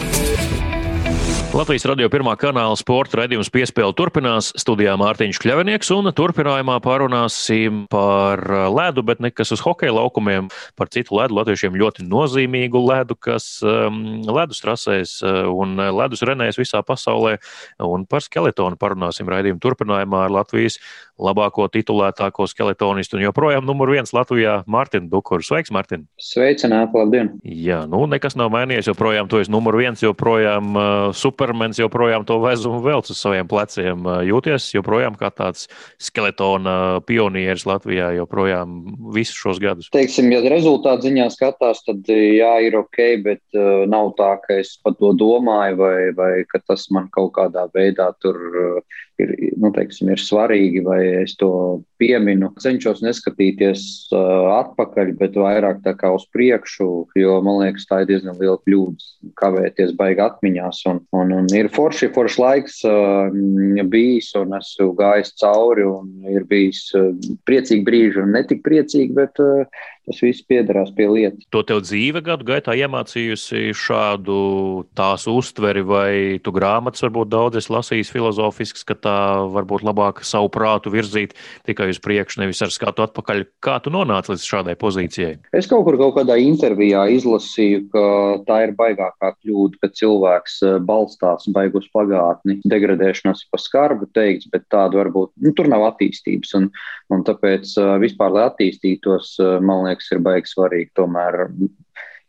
Latvijas 1.51 1.83
radio 1.83 2.07
pirmā 2.07 2.31
kanāla 2.39 2.77
sporta 2.79 3.17
raidījums 3.19 3.49
piespēle 3.51 3.91
turpinās. 3.99 4.53
Studijā 4.55 4.93
Mārtiņš 4.95 5.39
Kļavinieks 5.43 5.89
un 5.91 6.07
turpinājumā 6.15 6.77
pārunāsim 6.79 7.81
par 7.91 8.39
ledu, 8.71 9.03
bet 9.03 9.19
nekas 9.19 9.51
uz 9.51 9.59
hokeja 9.65 9.91
laukumiem, 9.97 10.47
par 10.79 10.87
citu 10.95 11.17
ledu, 11.19 11.35
latviešiem 11.35 11.75
ļoti 11.75 12.07
nozīmīgu 12.07 12.79
ledu, 12.85 13.19
kas 13.19 13.49
um, 13.67 14.21
ledus 14.31 14.63
trasēs 14.63 15.17
uh, 15.27 15.51
un 15.51 15.75
ledus 15.75 16.23
renēs 16.23 16.55
visā 16.61 16.79
pasaulē. 16.87 17.35
Un 17.83 18.07
par 18.07 18.23
skeletonu 18.23 18.79
parunāsim 18.79 19.27
raidījumu 19.27 19.59
turpinājumā 19.59 20.29
ar 20.29 20.35
Latvijas 20.39 20.79
labāko 21.21 21.67
titulētāko 21.69 22.47
skeletonistu 22.49 23.19
un 23.19 23.25
joprojām 23.27 23.67
numur 23.67 23.91
viens 23.93 24.15
Latvijā 24.15 24.61
Mārtiņu 24.71 25.11
Dukuru. 25.11 25.45
Sveiks, 25.45 25.73
Mārtiņ! 25.75 26.07
Sveicināti, 26.21 26.97
labdien! 26.97 27.33
Jā, 27.43 27.83
nu 27.91 28.03
nekas 28.09 28.39
nav 28.39 28.49
mainījies, 28.55 28.89
joprojām 28.89 29.29
tu 29.29 29.41
esi 29.41 29.53
numur 29.53 29.77
viens, 29.77 30.01
joprojām 30.01 30.73
uh, 30.73 30.87
super 31.13 31.40
supermens 31.41 31.79
joprojām 31.79 32.25
to 32.27 32.37
vezumu 32.43 32.81
velc 32.85 33.09
uz 33.09 33.17
saviem 33.17 33.47
pleciem. 33.49 34.05
Jūties 34.27 34.69
joprojām 34.75 35.15
kā 35.17 35.31
tāds 35.33 35.65
skeletona 36.01 37.01
pionieris 37.07 37.65
Latvijā, 37.65 38.11
joprojām 38.19 38.83
visus 39.15 39.39
šos 39.41 39.61
gadus. 39.61 39.89
Teiksim, 39.93 40.29
ja 40.33 40.41
rezultātu 40.53 41.09
ziņā 41.09 41.29
skatās, 41.33 41.81
tad 41.87 42.05
jā, 42.11 42.51
ir 42.67 42.77
ok, 42.77 43.01
bet 43.25 43.41
uh, 43.57 43.87
nav 43.89 44.13
tā, 44.19 44.35
ka 44.45 44.59
es 44.61 44.75
par 44.83 44.93
to 44.99 45.15
domāju 45.17 45.81
vai, 45.81 45.95
vai 46.17 46.31
ka 46.49 46.61
tas 46.61 46.85
man 46.93 47.09
kaut 47.15 47.33
kādā 47.39 47.65
veidā 47.73 48.11
tur 48.21 48.37
ir, 49.21 49.33
nu, 49.57 49.71
teiksim, 49.73 50.11
ir 50.13 50.21
svarīgi 50.21 50.83
vai 50.85 51.01
es 51.23 51.35
to 51.39 51.51
pieminu. 52.01 52.51
Cenšos 52.61 53.03
neskatīties 53.05 53.85
uh, 54.11 54.51
atpakaļ, 54.57 55.15
bet 55.21 55.37
vairāk 55.39 55.83
tā 55.85 55.95
kā 55.97 56.11
uz 56.15 56.27
priekšu, 56.33 56.89
jo 57.17 57.37
man 57.45 57.61
liekas, 57.61 57.87
tā 57.89 58.03
ir 58.03 58.11
diezgan 58.11 58.39
liela 58.41 58.59
kļūda 58.65 59.33
kavēties 59.41 59.95
baigi 59.99 60.25
atmiņās. 60.25 60.83
Un, 60.91 61.05
un 61.15 61.31
Un, 61.41 61.47
ir 61.55 61.69
forši, 61.73 62.09
foršs 62.15 62.37
laiks 62.41 62.81
uh, 62.87 63.31
bijis, 63.91 64.31
un 64.39 64.55
esmu 64.57 64.91
gājis 64.97 65.33
cauri, 65.41 65.85
un 65.87 66.27
ir 66.29 66.45
bijis 66.49 66.83
uh, 66.97 67.11
priecīgi 67.47 67.85
brīži, 67.87 68.21
un 68.23 68.35
ne 68.35 68.43
tik 68.47 68.63
priecīgi, 68.65 69.15
bet 69.15 69.39
tas 70.07 70.21
viss 70.23 70.43
piederās 70.47 70.91
pie 70.95 71.07
lietas. 71.09 71.45
To 71.53 71.61
tev 71.67 71.83
dzīve 71.85 72.23
gadu 72.25 72.45
gaitā 72.47 72.73
iemācījusi 72.77 73.71
šādu 73.77 74.37
tās 74.97 75.27
uztveri, 75.29 75.83
vai 75.85 76.11
tu 76.43 76.53
grāmatas 76.55 77.05
varbūt 77.05 77.31
daudz 77.31 77.61
esi 77.61 77.73
lasījis 77.73 78.11
filozofisks, 78.13 78.85
ka 78.87 78.97
tā 78.97 79.17
varbūt 79.53 79.85
labāk 79.85 80.23
savu 80.27 80.49
prātu 80.53 80.93
virzīt 80.93 81.35
tikai 81.69 81.90
uz 81.93 81.99
priekšu, 82.03 82.41
nevis 82.41 82.61
ar 82.65 82.71
skatu 82.73 83.05
atpakaļ. 83.05 83.43
Kā 83.63 83.77
tu 83.83 83.93
nonāci 83.93 84.33
līdz 84.33 84.45
šādai 84.47 84.75
pozīcijai? 84.79 85.33
Es 85.57 85.69
kaut 85.71 85.85
kur 85.87 85.97
kaut 85.99 86.15
kādā 86.19 86.37
intervijā 86.41 87.03
izlasīju, 87.15 87.83
ka 87.93 88.05
tā 88.47 88.61
ir 88.67 88.75
baigākā 88.79 89.33
kļūda, 89.37 89.81
ka 89.81 89.91
cilvēks 90.01 90.57
eh, 90.67 90.79
balstās 90.87 91.49
baigus 91.55 91.89
pagātni. 91.95 92.59
Degradēšanās 92.71 93.45
ir 93.45 93.51
pa 93.53 93.61
skarbu 93.61 94.09
teikts, 94.15 94.49
bet 94.53 94.67
tāda 94.73 95.03
varbūt 95.03 95.33
nu, 95.43 95.53
tur 95.57 95.69
nav 95.71 95.87
attīstības. 95.91 96.55
Un, 96.59 96.71
un 97.13 97.25
tāpēc 97.27 97.75
eh, 97.77 97.93
vispār, 98.05 98.35
lai 98.35 98.47
attīstītos, 98.49 99.35
eh, 99.41 99.57
man 99.63 99.87
liekas, 99.87 100.11
ir 100.15 100.23
baigi 100.25 100.55
svarīgi 100.55 100.93
tomēr 100.99 101.47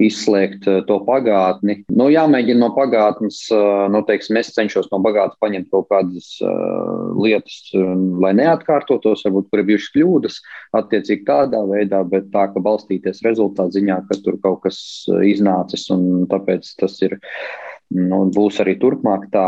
izslēgt 0.07 0.67
eh, 0.71 0.81
to 0.88 0.99
pagātni. 1.07 1.81
Nu, 1.93 2.09
jāmēģina 2.12 2.61
no 2.62 2.71
pagātnes, 2.77 3.41
eh, 3.55 3.87
nu, 3.93 4.03
teiksim, 4.09 4.38
es 4.41 4.53
cenšos 4.57 4.91
no 4.93 5.01
pagātnes 5.05 5.41
paņemt 5.43 5.71
kaut 5.73 5.88
kādas 5.91 6.29
uh, 6.45 7.12
lietas, 7.19 7.59
lai 8.23 8.33
neatkārtotos, 8.38 9.25
varbūt, 9.27 9.49
kur 9.51 9.62
ir 9.62 9.69
bijušas 9.71 9.93
kļūdas, 9.97 10.38
attiecīgi 10.79 11.27
tādā 11.29 11.62
veidā, 11.69 12.03
bet 12.09 12.31
tā, 12.35 12.47
ka 12.53 12.62
balstīties 12.62 13.23
rezultātu 13.27 13.79
ziņā, 13.79 13.99
ka 14.09 14.19
tur 14.25 14.38
kaut 14.43 14.62
kas 14.67 14.79
iznācis 15.27 15.88
un 15.95 16.27
tāpēc 16.31 16.75
tas 16.81 16.99
ir. 17.05 17.19
Nu, 17.93 18.23
būs 18.33 18.57
arī 18.62 18.79
turpmāk 18.81 19.27
tā, 19.35 19.45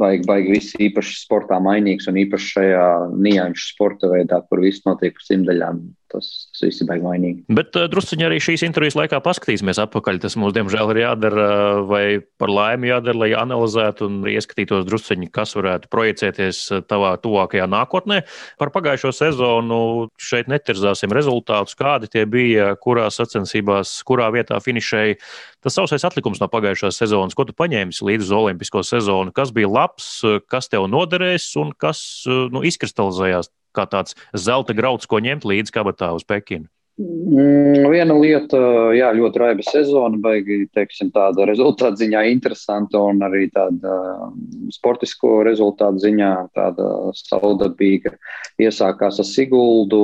vajag, 0.00 0.24
vajag 0.26 0.48
viss 0.50 0.78
īpaši 0.82 1.20
sportā 1.20 1.60
mainīgs 1.62 2.08
un 2.10 2.18
īpaši 2.24 2.48
šajā 2.56 2.86
nianšu 3.14 3.68
sporta 3.68 4.10
veidā, 4.10 4.40
kur 4.48 4.64
viss 4.64 4.82
notiek 4.88 5.14
uz 5.20 5.28
simtaļām 5.30 5.78
tas, 6.12 6.28
tas 6.52 6.64
viss 6.66 6.82
ir 6.82 6.88
baigi 6.90 7.06
vainīgi. 7.06 7.44
Bet 7.56 7.76
uh, 7.78 7.88
druskuļi 7.90 8.26
arī 8.28 8.40
šīs 8.42 8.64
intervijas 8.66 8.96
laikā 8.98 9.20
paskatīsimies 9.24 9.80
atpakaļ. 9.82 10.20
Tas 10.22 10.36
mums, 10.38 10.54
diemžēl, 10.56 10.92
ir 10.94 11.02
jādara 11.04 11.46
vai 11.88 12.04
par 12.40 12.52
laimi 12.52 12.92
jādara, 12.92 13.24
lai 13.24 13.30
analizētu 13.38 14.08
un 14.08 14.18
ieskatītos 14.30 14.86
druskuļi, 14.88 15.30
kas 15.34 15.56
varētu 15.58 15.90
projicēties 15.92 16.60
tavā 16.90 17.14
tuvākajā 17.22 17.68
nākotnē. 17.70 18.22
Par 18.60 18.72
pagājušo 18.74 19.14
sezonu 19.16 19.80
šeit 20.20 20.50
netirzāsim 20.52 21.14
rezultātus, 21.14 21.76
kādi 21.78 22.10
tie 22.12 22.26
bija, 22.28 22.72
kurās 22.82 23.20
sacensībās, 23.20 23.94
kurā 24.08 24.28
vietā 24.34 24.60
finišēja. 24.62 25.18
Tas 25.62 25.76
sausais 25.78 26.04
atlikums 26.06 26.40
no 26.42 26.48
pagājušās 26.50 26.98
sezonas, 26.98 27.36
ko 27.38 27.46
tu 27.46 27.54
paņēmi 27.56 27.94
līdzi 27.94 28.26
uz 28.26 28.34
Olimpisko 28.34 28.82
sezonu, 28.86 29.34
kas 29.34 29.52
bija 29.54 29.70
labs, 29.70 30.08
kas 30.50 30.70
tev 30.72 30.88
noderēs 30.90 31.52
un 31.60 31.70
kas 31.78 32.02
nu, 32.26 32.64
izkristalizējās 32.66 33.52
kā 33.76 33.86
tāds 33.90 34.16
zelta 34.36 34.76
grauds, 34.76 35.08
ko 35.08 35.20
ņemt 35.24 35.46
līdzi 35.48 35.74
kabatā 35.74 36.12
uz 36.16 36.24
Pekinu? 36.28 36.68
Mm, 37.00 37.86
viena 37.88 38.12
lieta, 38.20 38.58
jā, 38.92 39.06
ļoti 39.16 39.40
raiba 39.40 39.64
sezona, 39.64 40.18
baigi, 40.20 40.66
teiksim, 40.76 41.08
tāda 41.14 41.46
rezultātu 41.48 42.02
ziņā 42.02 42.20
interesanta 42.28 43.00
un 43.00 43.24
arī 43.24 43.46
tāda 43.54 43.94
um, 44.26 44.34
sportisko 44.68 45.38
rezultātu 45.48 46.02
ziņā 46.04 46.28
tāda 46.52 46.88
saudabīga. 47.16 48.12
Iesākās 48.60 49.22
ar 49.22 49.24
Siguldu, 49.24 50.02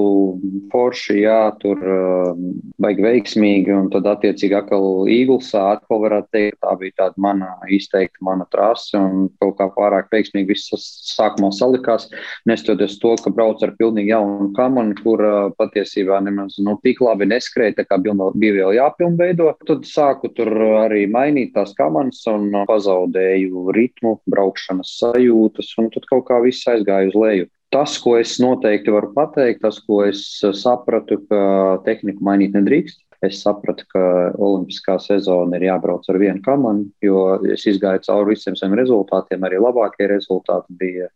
Forši, 0.72 1.18
jā, 1.26 1.42
tur 1.60 1.76
um, 1.76 2.56
baigi 2.80 3.04
veiksmīgi 3.04 3.76
un 3.76 3.92
tad 3.92 4.08
attiecīgi 4.08 4.56
atkal 4.56 5.04
Īgulsā, 5.12 5.66
atkal 5.76 6.00
varētu 6.06 6.32
teikt, 6.38 6.58
tā 6.64 6.72
bija 6.80 6.96
tāda 7.02 7.20
mana 7.20 7.52
izteikta 7.68 8.24
mana 8.24 8.48
trase 8.48 8.96
un 8.96 9.28
kaut 9.44 9.58
kā 9.60 9.68
pārāk 9.76 10.08
veiksmīgi 10.16 10.54
viss 10.54 10.88
sākumā 11.12 11.52
salikās, 11.52 12.08
nestoties 12.48 12.96
to, 13.04 13.12
ka 13.20 13.28
brauc 13.28 13.60
ar 13.60 13.76
pilnīgi 13.76 14.14
jaunu 14.14 14.54
kamanu, 14.56 14.96
kur 15.04 15.26
patiesībā 15.60 16.24
nemaz, 16.24 16.56
nu, 16.64 16.77
tik 16.84 17.02
labi 17.04 17.28
neskrēja, 17.30 17.78
tā 17.80 17.86
kā 17.88 17.98
bija 18.02 18.14
vēl 18.38 18.76
jāpilnveido. 18.78 19.52
Tad 19.68 19.86
sāku 19.88 20.30
tur 20.36 20.50
arī 20.84 21.06
mainīt 21.10 21.54
tās 21.56 21.74
kamanas 21.78 22.24
un 22.30 22.50
pazaudēju 22.68 23.68
ritmu, 23.76 24.18
braukšanas 24.30 24.96
sajūtas, 25.02 25.74
un 25.82 25.90
tad 25.94 26.08
kaut 26.10 26.26
kā 26.30 26.40
viss 26.44 26.68
aizgāja 26.70 27.12
uz 27.12 27.18
leju. 27.18 27.48
Tas, 27.68 27.98
ko 28.00 28.14
es 28.16 28.38
noteikti 28.40 28.92
varu 28.94 29.10
pateikt, 29.12 29.60
tas, 29.60 29.76
ko 29.84 30.00
es 30.06 30.22
sapratu, 30.56 31.20
ka 31.28 31.42
tehniku 31.84 32.24
mainīt 32.24 32.56
nedrīkst. 32.56 33.02
Es 33.26 33.40
sapratu, 33.42 33.82
ka 33.90 34.02
olimpiskā 34.38 34.94
sezona 35.02 35.58
ir 35.58 35.66
jābrauc 35.66 36.06
ar 36.06 36.20
vienu 36.22 36.38
kamanu, 36.44 36.86
jo 37.02 37.22
es 37.50 37.66
izgāju 37.66 38.04
cauri 38.06 38.36
visiem 38.36 38.54
saviem 38.56 38.78
rezultātiem. 38.78 39.42
Arī 39.42 39.58
labākie 39.58 40.06
rezultāti 40.06 40.76
bija 40.78 41.08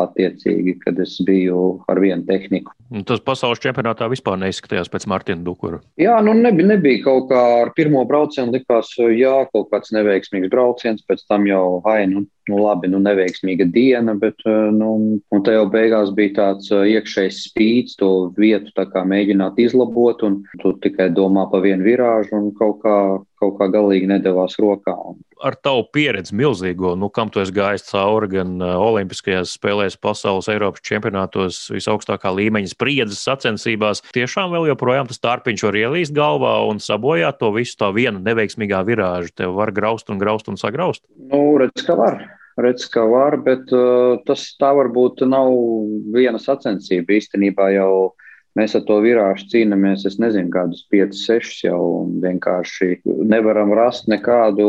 attiecīgi, 0.00 0.76
kad 0.82 0.98
es 1.02 1.16
biju 1.26 1.80
ar 1.90 2.00
vienu 2.02 2.26
tehniku. 2.28 2.74
Tas 3.08 3.22
pasaules 3.24 3.62
čempionātā 3.62 4.08
vispār 4.12 4.38
neizskatījās 4.42 4.90
pēc 4.92 5.08
Martina 5.10 5.44
Dukura. 5.46 5.80
Jā, 6.00 6.16
nu 6.24 6.34
nebija, 6.36 6.74
nebija 6.74 7.02
kaut 7.06 7.30
kā 7.32 7.42
ar 7.62 7.72
pirmo 7.76 8.04
braucienu 8.08 8.54
likās, 8.54 8.92
jā, 8.98 9.34
kaut 9.54 9.70
kāds 9.72 9.94
neveiksmīgs 9.96 10.52
brauciens, 10.52 11.04
pēc 11.08 11.24
tam 11.30 11.48
jau, 11.48 11.64
ai, 11.90 12.04
nu, 12.10 12.26
nu, 12.50 12.60
labi, 12.60 12.88
nu, 12.92 13.00
neveiksmīga 13.04 13.66
diena, 13.72 14.14
bet 14.20 14.42
eh, 14.48 14.70
nu, 14.74 15.20
te 15.44 15.54
jau 15.56 15.66
beigās 15.72 16.12
bija 16.16 16.34
tāds 16.38 16.70
eh, 16.74 16.96
iekšējs 16.96 17.40
spīds, 17.48 17.98
to 18.00 18.10
vietu 18.38 18.72
mēģināt 19.14 19.60
izlabot, 19.62 20.22
un 20.26 20.42
tu 20.62 20.74
tikai 20.84 21.10
domā 21.14 21.46
par 21.50 21.64
vienu 21.64 21.86
virāžu, 21.86 22.36
un 22.36 22.50
kaut 22.58 22.82
kā, 22.84 22.98
kaut 23.40 23.56
kā 23.60 23.68
galīgi 23.72 24.10
nedavās 24.10 24.58
rokā. 24.60 24.96
Ar 25.44 25.56
tavu 25.60 25.82
pieredzi 25.92 26.36
milzīgo, 26.38 26.94
nu, 26.96 27.10
kam 27.12 27.28
tu 27.32 27.42
esi 27.42 27.52
gājis 27.54 27.88
cauri 27.88 28.30
gan 28.36 28.54
eh, 28.60 28.76
Olimpiskajās 28.88 29.56
spēlēs, 29.58 29.98
pasaules, 30.00 30.48
Eiropas 30.52 30.84
čempionātos, 30.84 31.64
visaugstākā 31.74 32.32
līmeņa 32.34 32.74
spriedzes 32.74 33.24
sacensībās, 33.24 34.04
tiešām 34.14 34.52
vēl 34.54 34.70
joprojām 34.72 35.08
tas 35.10 35.22
tārpiņš 35.24 35.66
var 35.68 35.80
ielīst 35.80 36.16
galvā 36.16 36.58
un 36.68 36.80
sabojāt 36.82 37.40
to 37.40 37.54
visu 37.56 37.80
tā 37.80 37.90
viena 37.96 38.20
neveiksmīgā 38.20 38.84
virāža. 38.86 39.32
Tev 39.34 39.56
var 39.58 39.72
graust 39.74 40.12
un 40.12 40.20
graust 40.20 40.48
un 40.52 40.60
sagraust? 40.60 41.04
Nu, 41.32 41.44
redz, 41.60 41.82
ka 41.86 41.96
var 41.98 42.20
redz, 42.60 42.88
ka 42.90 43.06
var, 43.10 43.38
bet 43.46 43.72
uh, 43.74 44.20
tas 44.26 44.46
tā 44.60 44.74
varbūt 44.76 45.24
nav 45.28 45.50
viena 46.14 46.40
sacensība. 46.42 47.18
Īstenībā 47.18 47.72
jau 47.74 47.94
Mēs 48.54 48.76
ar 48.78 48.84
to 48.86 49.00
virāžu 49.02 49.48
cīnāmies, 49.50 50.04
es 50.06 50.14
nezinu, 50.22 50.46
kādus 50.54 50.84
5, 50.92 51.16
6 51.18 51.64
jau 51.64 51.78
vienkārši 52.22 53.00
nevaram 53.26 53.72
rast 53.74 54.06
nekādu 54.10 54.66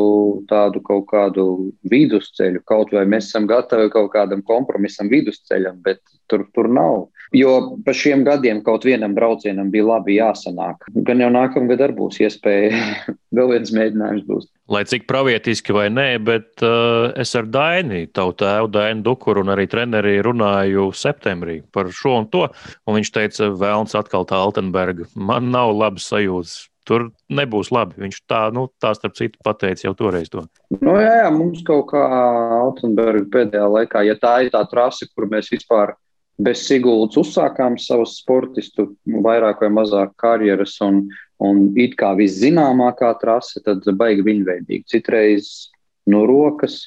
tādu 0.49 0.81
kaut 0.87 1.05
kādu 1.11 1.45
vidusceļu. 1.91 2.63
Kaut 2.65 2.95
vai 2.97 3.03
mēs 3.05 3.29
esam 3.29 3.45
gatavi 3.49 3.91
kaut 3.93 4.09
kādam 4.15 4.41
kompromisam 4.47 5.11
vidusceļam, 5.11 5.77
bet 5.85 6.01
tur, 6.31 6.47
tur 6.55 6.69
nav. 6.71 7.05
Jo 7.35 7.77
pa 7.85 7.93
šiem 7.95 8.23
gadiem 8.25 8.61
kaut 8.63 8.85
vienam 8.85 9.15
braucienam 9.17 9.71
bija 9.73 9.87
labi 9.89 10.17
jāsanāk. 10.19 10.85
Gan 11.07 11.23
jau 11.23 11.31
nākamgad 11.33 11.81
arī 11.87 11.97
būs 11.97 12.19
iespēja 12.21 12.77
vēl 13.35 13.55
viens 13.55 13.73
mēģinājums 13.75 14.27
būs. 14.27 14.49
Lai 14.71 14.81
cik 14.89 15.05
pravietiski 15.09 15.75
vai 15.75 15.87
nē, 15.93 16.07
bet 16.25 16.63
uh, 16.65 17.11
es 17.21 17.35
ar 17.37 17.49
Daini, 17.49 18.05
tavu 18.13 18.33
tēvu 18.37 18.71
Dainu 18.73 19.05
Dukuru 19.05 19.43
un 19.45 19.53
arī 19.53 19.67
treneri 19.69 20.17
runāju 20.25 20.89
septembrī 20.97 21.59
par 21.73 21.91
šo 21.93 22.19
un 22.21 22.29
to. 22.33 22.47
Un 22.85 22.97
viņš 22.99 23.11
teica, 23.13 23.51
vēlns 23.53 23.97
atkal 23.97 24.25
tā 24.29 24.39
Altenberga. 24.41 25.09
Man 25.15 25.51
nav 25.53 25.75
labas 25.75 26.09
sajūtas. 26.11 26.63
Tur 26.85 27.07
nebūs 27.33 27.71
labi. 27.73 27.97
Viņš 28.03 28.17
tā, 28.29 28.43
nu, 28.53 28.67
tā 28.81 28.91
starp 28.93 29.15
citu, 29.17 29.39
pateica 29.45 29.87
jau 29.87 29.95
toreiz 29.97 30.29
to. 30.29 30.43
Nu, 30.77 30.93
jā, 31.01 31.15
jā, 31.23 31.29
mums 31.33 31.63
kaut 31.65 31.87
kā 31.89 32.01
Altenberga 32.59 33.25
pēdējā 33.33 33.69
laikā, 33.73 34.03
ja 34.05 34.13
tā 34.21 34.35
ir 34.45 34.51
tā 34.53 34.61
trase, 34.69 35.09
kur 35.09 35.25
mēs 35.31 35.49
vispār 35.49 35.95
bez 36.41 36.65
Siguldas 36.67 37.17
uzsākām 37.19 37.77
savas 37.79 38.17
sportistu 38.19 38.89
vairāk 39.05 39.63
vai 39.63 39.71
mazāk 39.71 40.15
karjeras, 40.19 40.75
un, 40.83 41.05
un 41.39 41.69
it 41.79 41.95
kā 41.99 42.11
viszināmākā 42.17 43.13
trase, 43.21 43.61
tad 43.63 43.85
baigi 43.99 44.25
viņveidīgi. 44.25 44.83
Citreiz 44.91 45.51
no 46.11 46.25
rokas, 46.29 46.85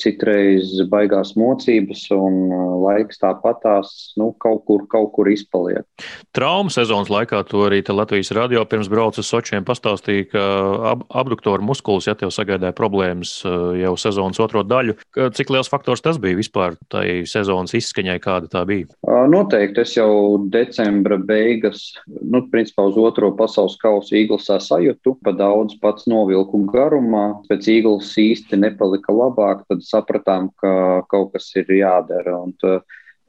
citreiz 0.00 0.72
baigās 0.90 1.34
mocības, 1.38 2.06
un 2.14 2.38
uh, 2.50 2.62
laiks 2.84 3.20
tāpatās 3.22 3.92
nu, 4.20 4.32
kaut, 4.42 4.64
kur, 4.68 4.86
kaut 4.90 5.12
kur 5.14 5.30
izpaliek. 5.30 5.86
Trauma 6.34 6.72
sezonas 6.72 7.12
laikā 7.12 7.44
to 7.48 7.64
arī 7.68 7.82
Latvijas 7.94 8.32
radio 8.34 8.64
pirms 8.66 8.90
brauca 8.90 9.22
uz 9.22 9.28
Sočiem 9.30 9.64
pastāstīja, 9.66 10.28
ka 10.32 10.44
ab, 10.92 11.04
abduktoru 11.22 11.62
muskulis, 11.64 12.08
ja 12.08 12.16
tev 12.18 12.32
sagaidāja 12.34 12.74
problēmas 12.76 13.36
uh, 13.46 13.72
jau 13.78 13.94
sezonas 14.00 14.40
otro 14.42 14.64
daļu, 14.66 14.96
cik 15.14 15.52
liels 15.54 15.70
faktors 15.70 16.02
tas 16.04 16.18
bija 16.20 16.38
vispār 16.38 16.78
tai 16.92 17.22
sezonas 17.28 17.74
izskaņai, 17.76 18.18
kāda 18.22 18.50
tā 18.50 18.64
bija? 18.68 18.90
Uh, 19.06 19.24
noteikti 19.30 19.84
es 19.84 19.94
jau 19.96 20.38
decembra 20.52 21.18
beigas, 21.20 21.92
nu, 22.06 22.44
principā 22.50 22.88
uz 22.90 22.98
otro 23.00 23.30
pasaules 23.38 23.76
kausa 23.82 24.16
Īglesā 24.18 24.58
sajūtu, 24.62 25.16
pa 25.24 25.34
daudz 25.36 25.76
pats 25.82 26.08
novilku 26.10 26.64
garumā, 26.70 27.26
pēc 27.50 27.68
Īgles 27.76 28.12
īsti 28.20 28.58
nepalika 28.60 29.14
labāk, 29.14 29.64
tad 29.70 29.83
sapratām, 29.86 30.50
ka 30.60 31.04
kaut 31.10 31.32
kas 31.34 31.50
ir 31.60 31.70
jādara. 31.78 32.38
Un, 32.42 32.54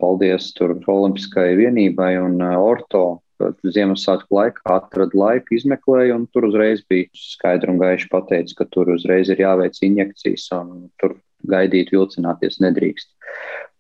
paldies 0.02 0.50
tur 0.56 0.76
Olimpiskajai 0.76 1.56
vienībai 1.60 2.16
un 2.24 2.42
Orto. 2.56 3.22
Ziemassvētku 3.68 4.32
laikā 4.32 4.64
atrada 4.78 5.18
laiku, 5.20 5.58
izmeklēja, 5.58 6.16
un 6.16 6.24
tur 6.32 6.46
uzreiz 6.48 6.80
bija 6.88 7.10
skaidri 7.20 7.74
un 7.74 7.82
gaiši 7.82 8.08
pateicis, 8.14 8.56
ka 8.56 8.64
tur 8.72 8.94
uzreiz 8.94 9.28
ir 9.28 9.42
jāveic 9.44 9.76
injekcijas, 9.84 10.46
un 10.56 10.86
tur 11.02 11.18
gaidīt, 11.52 11.92
vilcināties 11.92 12.62
nedrīkst. 12.64 13.10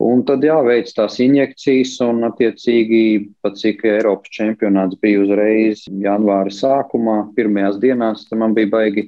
Un 0.03 0.25
tad 0.27 0.43
jāveic 0.43 0.91
tās 0.91 1.21
injekcijas, 1.23 1.93
un, 2.03 2.25
attiecīgi, 2.27 3.29
pat 3.45 3.55
cik 3.61 3.85
Eiropas 3.87 4.33
čempionāts 4.35 4.99
bija 4.99 5.23
uzreiz 5.23 5.85
janvāra 6.03 6.51
sākumā, 6.51 7.21
pirmajās 7.37 7.79
dienās, 7.79 8.25
tad 8.27 8.43
man 8.43 8.57
bija 8.57 8.73
baigi 8.73 9.07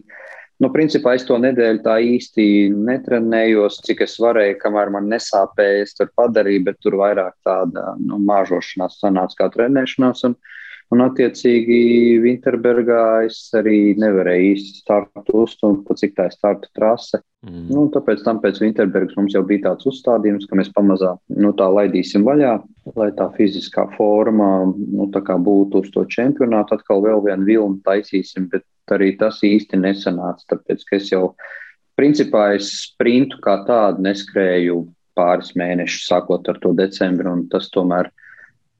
Nu, 0.58 0.72
principā 0.74 1.13
es 1.13 1.26
to 1.28 1.38
nedēļu 1.38 1.84
tā 1.86 2.00
īsti 2.02 2.43
netrenējos, 2.74 3.78
cik 3.86 4.02
es 4.08 4.15
varēju, 4.22 4.58
kamēr 4.63 4.89
man 4.96 5.10
nesāpēja, 5.12 5.84
es 5.86 5.93
tur 5.98 6.10
padarīju, 6.17 6.63
bet 6.65 6.80
tur 6.82 6.98
vairāk 6.98 7.36
tāda 7.46 7.91
nu, 8.02 8.17
māžošanās 8.26 8.98
sanāca 8.98 9.43
kā 9.43 9.52
trenēšanās. 9.54 10.24
Un, 10.26 10.34
un 10.96 11.04
attiecīgi, 11.06 11.78
Winterbergā 12.24 13.04
es 13.28 13.38
arī 13.60 13.93
nevarēju 14.02 14.48
īsti 14.56 14.82
startu 14.82 15.43
uzstāt, 15.43 15.84
pa 15.86 15.98
cik 16.02 16.15
tā 16.17 16.26
ir 16.32 16.34
starta 16.34 16.72
trase. 16.74 17.22
Mm. 17.46 17.67
Nu, 17.70 17.84
tāpēc 17.93 18.24
tam 18.26 18.39
pēc 18.41 18.58
Winterbergas 18.63 19.13
mums 19.20 19.36
jau 19.38 19.43
bija 19.46 19.67
tāds 19.67 19.86
uzstādījums, 19.91 20.48
ka 20.50 20.58
mēs 20.58 20.74
pamazām 20.74 21.22
nu, 21.38 21.52
tā 21.60 21.67
laidīsim 21.70 22.26
vaļā, 22.26 22.56
lai 22.98 23.12
tā 23.20 23.30
fiziskā 23.38 23.86
forma 23.93 24.50
nu, 24.74 25.06
tā 25.13 25.22
būtu 25.22 25.86
uz 25.86 25.93
to 25.93 26.08
čempionātu. 26.17 26.80
Atkal 26.80 27.06
vēl 27.06 27.22
vienu 27.30 27.46
vilnu 27.46 27.80
taisīsim, 27.86 28.50
bet 28.50 28.65
arī 28.95 29.13
tas 29.19 29.39
īsti 29.45 29.80
nesanāca. 29.82 30.45
Tāpēc, 30.54 30.86
ka 30.88 31.00
es 31.00 31.10
jau 31.12 31.23
principā 32.00 32.52
es 32.58 32.69
sprintu 32.86 33.41
kā 33.43 33.60
tādu 33.67 34.06
neskrēju 34.06 34.84
pāris 35.17 35.54
mēnešus, 35.58 36.08
sākot 36.12 36.47
ar 36.50 36.62
to 36.62 36.73
decembri, 36.78 37.30
un 37.30 37.47
tas 37.52 37.71
tomēr 37.73 38.12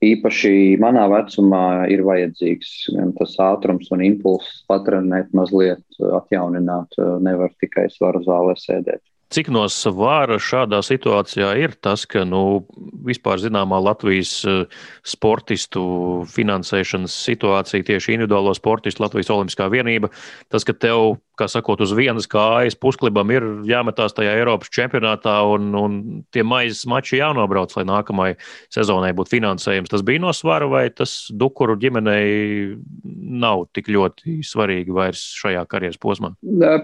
īpaši 0.05 0.77
manā 0.81 1.07
vecumā 1.09 1.87
ir 1.89 2.03
vajadzīgs 2.05 2.73
gan 2.93 3.13
tas 3.17 3.33
ātrums 3.41 3.89
un 3.95 4.03
impulss 4.05 4.61
patrenēt 4.69 5.33
mazliet, 5.37 5.83
atjaunināt, 6.21 6.93
nevar 7.25 7.53
tikai 7.61 7.87
svaru 7.93 8.21
zālē 8.25 8.53
sēdēt. 8.61 9.01
Cik 9.27 9.49
no 9.51 9.65
svāra 9.67 10.37
šādā 10.39 10.79
situācijā 10.85 11.49
ir 11.59 11.73
tas, 11.83 12.05
ka 12.07 12.23
nu, 12.23 12.63
vispār 13.07 13.41
zināmā 13.43 13.79
Latvijas 13.83 14.31
eh, 14.47 14.63
sportistu 15.03 15.83
finansēšanas 16.31 17.15
situācija, 17.27 17.87
tieši 17.89 18.15
individuālo 18.15 18.55
sportistu 18.55 19.03
Latvijas 19.03 19.33
Olimpiskā 19.35 19.67
vienība, 19.73 20.13
tas, 20.47 20.63
ka 20.63 20.75
tev 20.75 21.17
kā 21.38 21.47
sakot, 21.52 21.82
uz 21.84 21.93
vienas 21.95 22.28
kājas 22.30 22.78
pusklibam 22.80 23.32
ir 23.34 23.45
jāmetās 23.67 24.15
tajā 24.17 24.36
Eiropas 24.39 24.71
čempionātā 24.73 25.36
un, 25.52 25.69
un 25.78 26.00
tie 26.34 26.43
maizes 26.47 26.86
mači 26.89 27.21
jānobrauc, 27.21 27.73
lai 27.78 27.86
nākamajai 27.88 28.38
sezonai 28.73 29.13
būtu 29.17 29.38
finansējums. 29.38 29.91
Tas 29.93 30.06
bija 30.08 30.23
no 30.23 30.34
svara 30.36 30.69
vai 30.71 30.88
tas 30.93 31.15
Dukuru 31.32 31.78
ģimenei 31.80 32.76
nav 33.38 33.67
tik 33.78 33.91
ļoti 33.93 34.39
svarīgi 34.47 34.93
vairs 34.95 35.23
šajā 35.38 35.63
karjeras 35.69 36.02
posmā? 36.02 36.34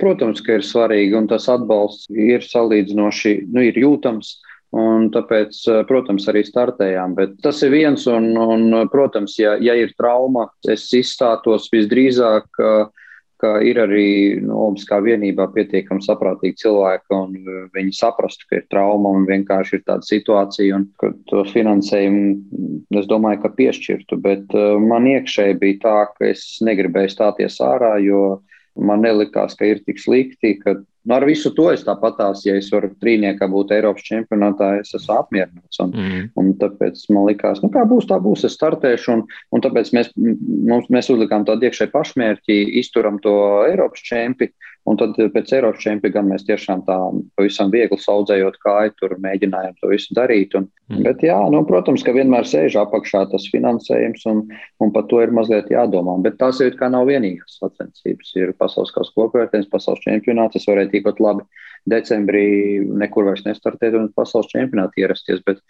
Protams, 0.02 0.44
ka 0.46 0.60
ir 0.60 0.66
svarīgi 0.68 1.18
un 1.20 1.30
tas 1.32 1.50
atbalsts 1.52 2.10
ir 2.13 2.46
salīdzinoši, 2.46 3.38
nu, 3.54 3.68
ir 3.70 3.80
jūtams. 3.80 4.38
Un 4.74 5.12
tāpēc, 5.13 5.54
protams, 5.86 6.24
arī 6.32 6.42
startējām. 6.48 7.12
Bet 7.13 7.36
tas 7.46 7.60
ir 7.62 7.70
viens, 7.76 8.08
un, 8.10 8.32
un 8.34 8.88
protams, 8.89 9.36
ja, 9.38 9.52
ja 9.62 9.76
ir 9.78 9.92
trauma, 10.00 10.48
es 10.66 10.88
izstātos 10.98 11.68
visdrīzāk 11.70 12.58
uh, 12.58 13.03
ka 13.41 13.58
ir 13.65 13.80
arī 13.82 14.08
nu, 14.41 14.54
Olimpiskā 14.65 15.00
vienībā 15.04 15.48
pietiekami 15.56 16.06
saprātīgi 16.06 16.62
cilvēki, 16.63 17.10
un 17.17 17.36
uh, 17.41 17.65
viņi 17.76 17.96
saprastu, 17.98 18.48
ka 18.50 18.60
ir 18.60 18.67
trauma 18.72 19.12
un 19.17 19.28
vienkārši 19.30 19.80
ir 19.80 19.84
tāda 19.88 20.08
situācija, 20.08 20.80
un 20.80 20.88
ka 21.02 21.12
to 21.32 21.43
finansējumu 21.52 23.00
es 23.00 23.10
domāju, 23.10 23.43
ka 23.43 23.54
piešķirtu. 23.58 24.19
Bet 24.24 24.56
uh, 24.58 24.78
man 24.82 25.10
iekšēji 25.12 25.60
bija 25.62 25.82
tā, 25.84 25.98
ka 26.17 26.32
es 26.32 26.46
negribēju 26.65 27.15
stāties 27.15 27.60
ārā, 27.63 27.98
jo 28.04 28.41
man 28.80 29.04
nelikās, 29.06 29.58
ka 29.60 29.69
ir 29.69 29.84
tik 29.86 30.02
slikti, 30.02 30.58
ka 30.62 30.78
ar 31.12 31.26
visu 31.28 31.52
to 31.56 31.68
es 31.74 31.84
tāpatās, 31.84 32.46
ja 32.48 32.56
es 32.56 32.70
varu 32.72 32.92
trīniekā 33.02 33.48
būt 33.52 33.74
Eiropas 33.76 34.06
čempionātā, 34.08 34.70
es 34.80 34.94
esmu 34.96 35.18
apmierināts. 35.18 35.80
Un, 35.84 35.92
mm. 35.92 36.28
un 36.39 36.52
tāpēc 36.62 37.02
man 37.12 37.28
likās, 37.28 37.60
nu, 37.63 37.72
kā 37.74 37.84
būs, 37.89 38.08
tā 38.08 38.20
būs, 38.24 38.46
es 38.48 38.56
startēšu. 38.56 39.18
Un, 39.18 39.26
un 39.52 39.66
tāpēc 39.66 39.92
mēs, 39.98 40.13
mums, 40.16 40.88
mēs 40.94 41.12
uzlikām 41.12 41.48
tādu 41.50 41.68
iekšēju 41.68 41.92
pašmērķi, 41.94 42.60
izturam 42.84 43.20
to 43.24 43.36
Eiropas 43.68 44.06
čempionu. 44.08 44.56
Un 44.89 44.98
tad 45.00 45.15
pēc 45.15 45.52
Eiropas 45.56 45.80
čempiona 45.80 46.26
mēs 46.28 46.43
tiešām 46.43 46.82
tā 46.88 46.98
pavisam 47.39 47.69
viegli 47.72 47.96
saudzējot 48.04 48.58
kāju, 48.65 48.91
tur 49.00 49.13
mēģinājām 49.24 49.78
to 49.80 49.91
visu 49.93 50.15
darīt. 50.17 50.58
Un, 50.60 50.67
mm. 50.91 51.06
Bet, 51.06 51.24
jā, 51.24 51.38
nu, 51.54 51.62
protams, 51.69 52.04
ka 52.04 52.12
vienmēr 52.15 52.48
sēž 52.50 52.76
apakšā 52.82 53.24
tas 53.32 53.48
finansējums, 53.54 54.26
un, 54.28 54.43
un 54.84 54.91
par 54.96 55.08
to 55.08 55.22
ir 55.24 55.32
mazliet 55.36 55.72
jādomā. 55.72 56.17
Bet 56.26 56.36
tās 56.41 56.60
ir 56.65 56.76
kā 56.80 56.91
nav 56.91 57.08
vienīgās 57.08 57.62
sacensības. 57.62 58.34
Ir 58.41 58.52
pasaules 58.60 58.91
kausa 58.96 59.15
kopvērtējums, 59.22 59.72
pasaules 59.72 60.04
čempionāts. 60.04 60.60
Es 60.60 60.67
varēju 60.67 60.91
tikpat 60.98 61.24
labi 61.24 61.48
decembrī 61.89 62.46
nekur 62.84 63.28
vairs 63.28 63.48
nestartēt 63.48 63.96
un 64.00 64.12
pasaules 64.15 64.52
čempionātā 64.52 65.06
ierasties. 65.06 65.39
Bet, 65.48 65.63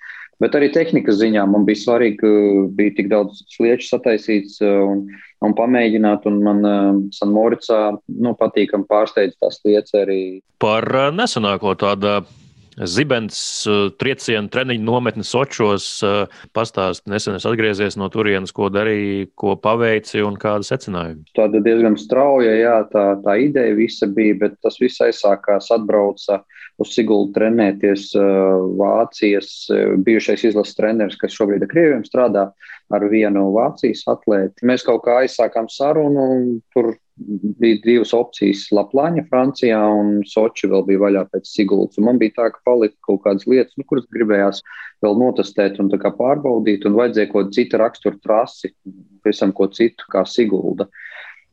bet 0.44 0.58
arī 0.60 0.72
tehnikas 0.76 1.22
ziņā 1.24 1.48
man 1.50 1.64
bija 1.68 1.82
svarīgi, 1.82 2.20
ka 2.20 2.34
bija 2.78 2.98
tik 3.00 3.12
daudz 3.14 3.46
slieču 3.56 3.88
sataisīts. 3.96 4.60
Un, 4.64 5.08
un 5.44 5.56
pamēģināt. 5.58 6.28
Un 6.30 6.40
man 6.46 6.64
uh, 6.68 7.02
Sanmoricā 7.16 7.82
nu, 8.08 8.34
patīkami 8.40 8.88
pārsteidz 8.90 9.38
tās 9.42 9.60
lietas 9.68 9.96
arī. 10.04 10.22
Par 10.64 10.88
uh, 10.88 11.12
nesenāko 11.16 11.76
tādu. 11.80 12.22
Zibens 12.78 13.38
uh, 13.70 13.88
triecienu 14.00 14.50
treniņu 14.54 14.86
nometni 14.88 15.26
Sočos 15.28 15.88
uh, 16.06 16.32
pastāst, 16.56 17.06
nesen 17.12 17.38
es 17.38 17.46
atgriezies 17.50 17.98
no 18.00 18.10
turienes, 18.14 18.54
ko 18.56 18.70
darīji, 18.74 19.30
ko 19.40 19.56
paveici 19.62 20.24
un 20.26 20.38
kāda 20.42 20.66
secinājumi. 20.68 21.28
Tāda 21.38 21.62
diezgan 21.66 21.98
strauja, 22.00 22.56
jā, 22.58 22.78
tā, 22.94 23.06
tā 23.26 23.38
ideja 23.46 23.78
visa 23.78 24.10
bija, 24.10 24.40
bet 24.46 24.58
tas 24.66 24.80
viss 24.82 25.04
aizsākās 25.06 25.70
atbrauca 25.76 26.42
uz 26.82 26.90
Sigultu 26.96 27.36
trenēties 27.38 28.08
Vācijas 28.80 29.50
bijušais 30.06 30.48
izlases 30.50 30.78
treneris, 30.78 31.20
kas 31.22 31.36
šobrīd 31.38 31.66
ar 31.66 31.70
Krieviem 31.70 32.02
strādā 32.08 32.48
ar 32.94 33.06
vienu 33.12 33.52
Vācijas 33.54 34.04
atlēti. 34.10 34.66
Mēs 34.66 34.86
kaut 34.88 35.04
kā 35.06 35.22
aizsākām 35.22 35.70
sarunu, 35.72 36.26
un 36.38 36.48
tur 36.74 36.96
bija 37.16 37.80
divas 37.84 38.14
opcijas- 38.16 38.66
Laplāņa, 38.78 39.26
Francijā 39.30 39.80
un 40.00 40.24
Soči 40.28 40.70
vēl 40.72 40.86
bija 40.88 41.02
vaļā 41.04 41.24
pēc 41.34 41.50
Sigultas. 41.50 42.02
Man 42.02 42.18
bija 42.22 42.38
tā, 42.38 42.50
ka 42.54 42.60
palika 42.66 42.96
kaut 43.08 43.24
kādas 43.26 43.46
lietas, 43.46 43.74
nu, 43.78 43.86
kuras 43.88 44.08
gribējās 44.14 44.64
vēl 45.04 45.20
notestēt 45.20 45.80
un 45.80 45.92
pārbaudīt, 45.94 46.86
un 46.86 46.98
vajadzēja 46.98 47.32
kaut 47.32 47.46
kādu 47.46 47.58
citu 47.60 47.78
raksturu 47.78 48.20
trasi, 48.24 48.74
pavisam 49.24 49.54
ko 49.54 49.68
citu 49.68 50.10
kā 50.10 50.26
Sigulda. 50.26 50.90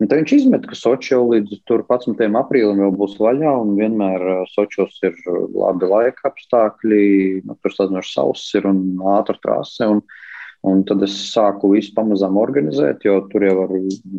Un 0.01 0.09
tad 0.09 0.23
viņš 0.23 0.33
izmet, 0.33 0.65
ka 0.65 0.75
Sochi 0.79 1.13
jau 1.13 1.27
līdz 1.29 1.59
11. 1.69 2.33
aprīlim 2.41 2.79
jau 2.81 2.91
būs 2.97 3.19
vaļā, 3.21 3.53
un 3.61 3.75
vienmēr 3.77 4.47
Sochos 4.49 4.97
ir 5.05 5.19
labi 5.53 5.91
laika 5.91 6.31
apstākļi, 6.31 7.45
nu, 7.45 7.57
tur 7.61 7.75
sazinoši 7.75 8.15
sauss 8.15 8.55
ir 8.57 8.69
un 8.71 8.81
ātra 9.19 9.37
trase. 9.43 9.85
Un, 9.85 10.01
Un 10.69 10.83
tad 10.85 11.01
es 11.07 11.15
sāku 11.31 11.71
visu 11.73 11.95
pamazām 11.97 12.37
organizēt, 12.37 13.07
jo 13.07 13.15
tur 13.33 13.47
jau 13.47 13.55
ar 13.63 13.71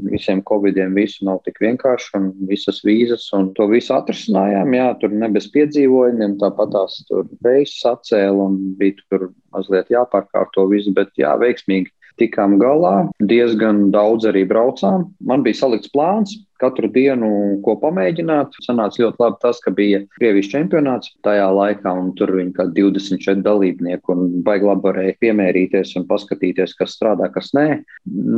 visiem 0.10 0.42
covidiem 0.50 0.96
visu 0.98 1.28
nav 1.28 1.44
tik 1.46 1.62
vienkārši, 1.62 2.10
un 2.18 2.32
visas 2.50 2.82
vīzas, 2.86 3.28
un 3.38 3.52
to 3.58 3.68
visu 3.70 3.94
atrisinājām. 3.94 4.74
Jā, 4.74 4.88
tur 5.02 5.14
ne 5.14 5.30
bez 5.30 5.52
piedzīvojumiem, 5.54 6.40
tāpat 6.42 6.74
tās 6.74 6.98
tur 7.10 7.30
reizes 7.46 7.86
atcēla, 7.94 8.50
un 8.50 8.58
bija 8.80 8.98
tur 9.04 9.28
mazliet 9.54 9.94
jāpārkārto 9.94 10.66
viss, 10.74 10.90
bet 10.98 11.14
jā, 11.22 11.36
veiksmīgi 11.42 11.94
tikām 12.22 12.58
galā. 12.62 12.96
Diezgan 13.22 13.90
daudz 13.94 14.26
arī 14.30 14.44
braucām. 14.50 15.12
Man 15.22 15.46
bija 15.46 15.62
salikts 15.62 15.94
plāns 15.94 16.40
katru 16.62 16.90
dienu, 16.94 17.30
ko 17.66 17.76
pamēģināt. 17.82 18.58
Sanāca 18.66 19.04
ļoti 19.04 19.24
labi 19.24 19.40
tas, 19.44 19.62
ka 19.64 19.74
bija 19.76 20.02
Krievijas 20.18 20.52
čempionāts 20.54 21.14
tajā 21.26 21.48
laikā, 21.56 21.94
un 22.04 22.12
tur 22.18 22.34
bija 22.38 22.54
kā 22.60 22.68
24 22.78 23.44
dalībnieki, 23.46 24.04
un 24.14 24.42
baigi 24.46 24.70
labi 24.70 24.88
varēja 24.90 25.18
piemērīties 25.26 25.96
un 26.00 26.08
paskatīties, 26.10 26.76
kas 26.80 26.98
strādā, 26.98 27.32
kas 27.34 27.52
nē. 27.58 27.68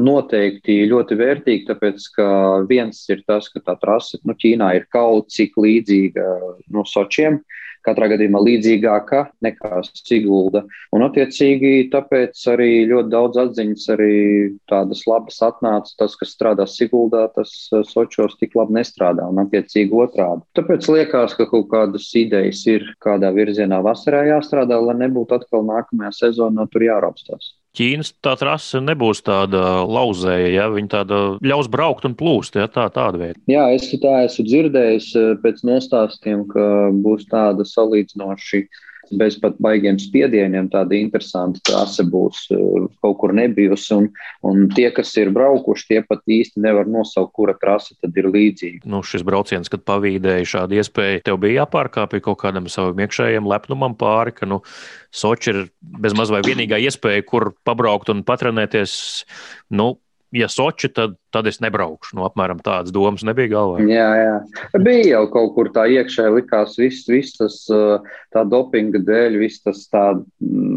Noteikti 0.10 0.82
ļoti 0.92 1.20
vērtīgi, 1.20 1.68
tāpēc, 1.72 2.08
ka 2.18 2.28
viens 2.70 3.04
ir 3.14 3.26
tas, 3.28 3.50
ka 3.52 3.64
tā 3.64 3.78
trase 3.82 4.22
nu, 4.24 4.38
Ķīnā 4.44 4.74
ir 4.80 4.88
kaut 4.92 5.30
cik 5.34 5.60
līdzīga 5.62 6.24
no 6.24 6.82
nu, 6.82 6.88
Sočiem 6.90 7.42
katrā 7.84 8.08
gadījumā 8.14 8.42
līdzīgāka 8.44 9.24
nekā 9.44 9.82
Sigulda. 9.90 10.64
Un, 10.96 11.04
attiecīgi, 11.06 11.90
tāpēc 11.94 12.40
arī 12.54 12.70
ļoti 12.90 13.12
daudz 13.12 13.40
atziņas, 13.44 13.88
arī 13.96 14.14
tādas 14.72 15.04
labas 15.10 15.42
atnāca. 15.46 15.96
Tas, 16.00 16.16
kas 16.20 16.34
strādā 16.36 16.68
Siguldā, 16.70 17.26
tas 17.36 17.52
eh, 17.74 17.84
Sočos 18.13 18.38
tik 18.38 18.54
labi 18.58 18.78
nestrādā, 18.78 19.26
un, 19.30 19.41
attiecīgi, 19.43 19.93
otrādi. 19.97 20.43
Tāpēc 20.58 20.88
liekas, 20.93 21.34
ka 21.38 21.47
kaut 21.49 21.69
kādas 21.71 22.06
idejas 22.19 22.62
ir 22.69 22.86
kādā 23.04 23.32
virzienā 23.34 23.82
vasarā 23.84 24.23
jāstrādā, 24.30 24.78
lai 24.82 24.95
nebūtu 25.02 25.39
atkal 25.39 25.65
nākamajā 25.67 26.13
sezonā 26.19 26.67
tur 26.71 26.86
jāraustās. 26.86 27.54
Ķīnas 27.73 28.12
tā 28.21 28.36
trase 28.38 28.78
nebūs 28.84 29.23
tāda 29.26 29.82
lauzēja, 29.89 30.49
ja 30.54 30.69
viņa 30.69 30.89
tāda 30.91 31.21
ļaus 31.41 31.69
braukt 31.73 32.06
un 32.06 32.13
plūst. 32.13 32.60
Ja, 32.60 32.67
tā, 32.69 32.86
tāda 32.93 33.17
veida. 33.17 33.39
Jā, 33.49 33.65
es 33.73 33.89
tā 34.04 34.19
esmu 34.28 34.45
dzirdējis 34.45 35.08
eh, 35.17 35.30
pēc 35.41 35.63
nostāstiem, 35.65 36.45
ka 36.52 36.67
būs 36.93 37.26
tāda 37.32 37.65
salīdzinoši 37.65 38.67
bez 39.19 39.38
pat 39.41 39.58
baigiem 39.63 39.99
spiedieniem 40.02 40.69
tāda 40.73 40.97
interesanta 40.97 41.62
trase 41.67 42.06
būs 42.08 42.45
uh, 42.54 42.88
kaut 43.04 43.17
kur 43.21 43.34
nebijusi. 43.36 43.93
Un, 43.97 44.10
un 44.47 44.67
tie, 44.73 44.89
kas 44.95 45.13
ir 45.21 45.32
braukuši, 45.36 45.88
tie 45.89 46.02
pat 46.08 46.23
īsti 46.28 46.63
nevar 46.63 46.89
nosaukt, 46.89 47.34
kura 47.38 47.56
trase 47.60 47.97
tad 48.02 48.17
ir 48.19 48.30
līdzīga. 48.34 48.84
Nu, 48.89 49.04
šis 49.06 49.26
brauciens, 49.28 49.71
kad 49.71 49.86
pavīdēja 49.88 50.49
šādu 50.56 50.80
iespēju, 50.82 51.23
tev 51.28 51.39
bija 51.43 51.63
jāpārkāpj 51.63 52.23
kaut 52.28 52.41
kādam 52.43 52.69
savam 52.71 53.02
iekšējiem 53.04 53.49
lepnumam 53.49 53.97
pāri, 53.99 54.36
ka 54.38 54.49
nu, 54.49 54.63
Soči 55.13 55.52
ir 55.52 55.60
bezmaz 56.02 56.32
vai 56.34 56.41
vienīgā 56.41 56.80
iespēja, 56.82 57.21
kur 57.28 57.52
pabraukt 57.67 58.10
un 58.10 58.23
patrenēties. 58.26 58.95
Nu, 59.78 59.91
ja 60.34 60.48
Soči, 60.50 60.89
tad, 60.93 61.15
tad 61.34 61.48
es 61.50 61.60
nebraukšu. 61.63 62.17
Nu, 62.17 62.26
apmēram 62.28 62.62
tādas 62.63 62.93
domas 62.93 63.24
nebija 63.26 63.52
galvā. 63.54 63.84
Jā, 63.88 64.08
jā. 64.17 64.36
Bija 64.82 65.06
jau 65.13 65.24
kaut 65.34 65.54
kur 65.58 65.69
tā 65.76 65.86
iekšēji 65.93 66.36
likās, 66.39 66.76
viss 66.82 67.10
vis 67.10 67.34
tas 67.38 67.60
tā 68.34 68.43
dopinga 68.50 69.02
dēļ, 69.06 69.38
viss 69.43 69.63
tas 69.65 69.86
tā, 69.93 70.06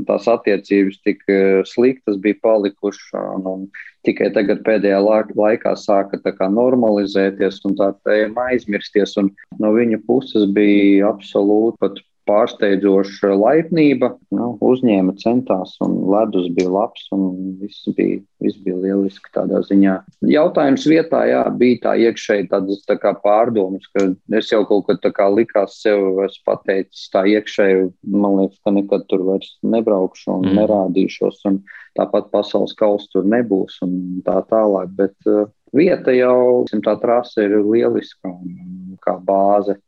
tās 0.09 0.29
attiecības 0.37 1.01
tik 1.07 1.25
sliktas 1.73 2.21
bija 2.23 2.40
palikušas. 2.45 3.14
Un 3.47 3.69
tikai 4.07 4.31
tagad 4.35 4.62
pēdējā 4.66 5.01
laikā 5.03 5.73
sāka 5.81 6.21
kā, 6.27 6.51
normalizēties 6.53 7.62
un 7.69 7.79
tā 7.81 7.92
tēma 8.07 8.51
aizmirsties. 8.53 9.16
Un 9.23 9.33
no 9.62 9.73
viņa 9.77 10.03
puses 10.07 10.47
bija 10.57 11.11
absolūti 11.14 11.81
pat 11.83 12.05
pārsteidzoša 12.27 13.33
laipnība. 13.39 14.12
Nu, 14.35 14.53
uzņēma, 14.65 15.17
centās, 15.23 15.77
un 15.85 15.97
ledus 16.11 16.49
bija 16.57 16.71
labs, 16.73 17.07
un 17.15 17.57
viss 17.61 17.87
bija, 17.97 18.21
viss 18.43 18.61
bija 18.65 18.79
lieliski 18.83 19.33
tādā 19.35 19.62
ziņā. 19.67 19.97
Jautājums 20.31 20.87
vietā, 20.91 21.23
jā, 21.31 21.43
bija 21.59 21.83
tā 21.87 21.95
iekšēji 22.07 22.49
tādas 22.53 22.85
tā 22.89 22.99
kā 23.03 23.15
pārdomas, 23.23 23.87
ka 23.95 24.09
es 24.39 24.51
jau 24.53 24.62
kaut 24.69 24.89
kad 24.91 25.03
tā 25.05 25.12
kā 25.17 25.29
likās 25.33 25.79
sev, 25.83 26.21
es 26.27 26.39
pateicis 26.47 27.09
tā 27.15 27.27
iekšēji, 27.37 27.91
man 28.17 28.41
liekas, 28.43 28.61
ka 28.65 28.75
nekad 28.75 29.07
tur 29.11 29.27
vairs 29.31 29.55
nebraukšu 29.67 30.39
un 30.39 30.49
mm. 30.51 30.61
nerādīšos, 30.61 31.43
un 31.51 31.62
tāpat 31.97 32.31
pasaules 32.35 32.75
kausa 32.77 33.09
tur 33.15 33.29
nebūs 33.29 33.81
un 33.87 33.97
tā 34.27 34.41
tālāk, 34.51 34.93
bet 34.99 35.31
uh, 35.31 35.47
vieta 35.77 36.15
jau, 36.15 36.65
tā 36.85 36.97
trase 37.03 37.47
ir 37.47 37.59
lieliska 37.62 38.31
un 38.31 38.97
kā 39.03 39.17
bāze 39.23 39.79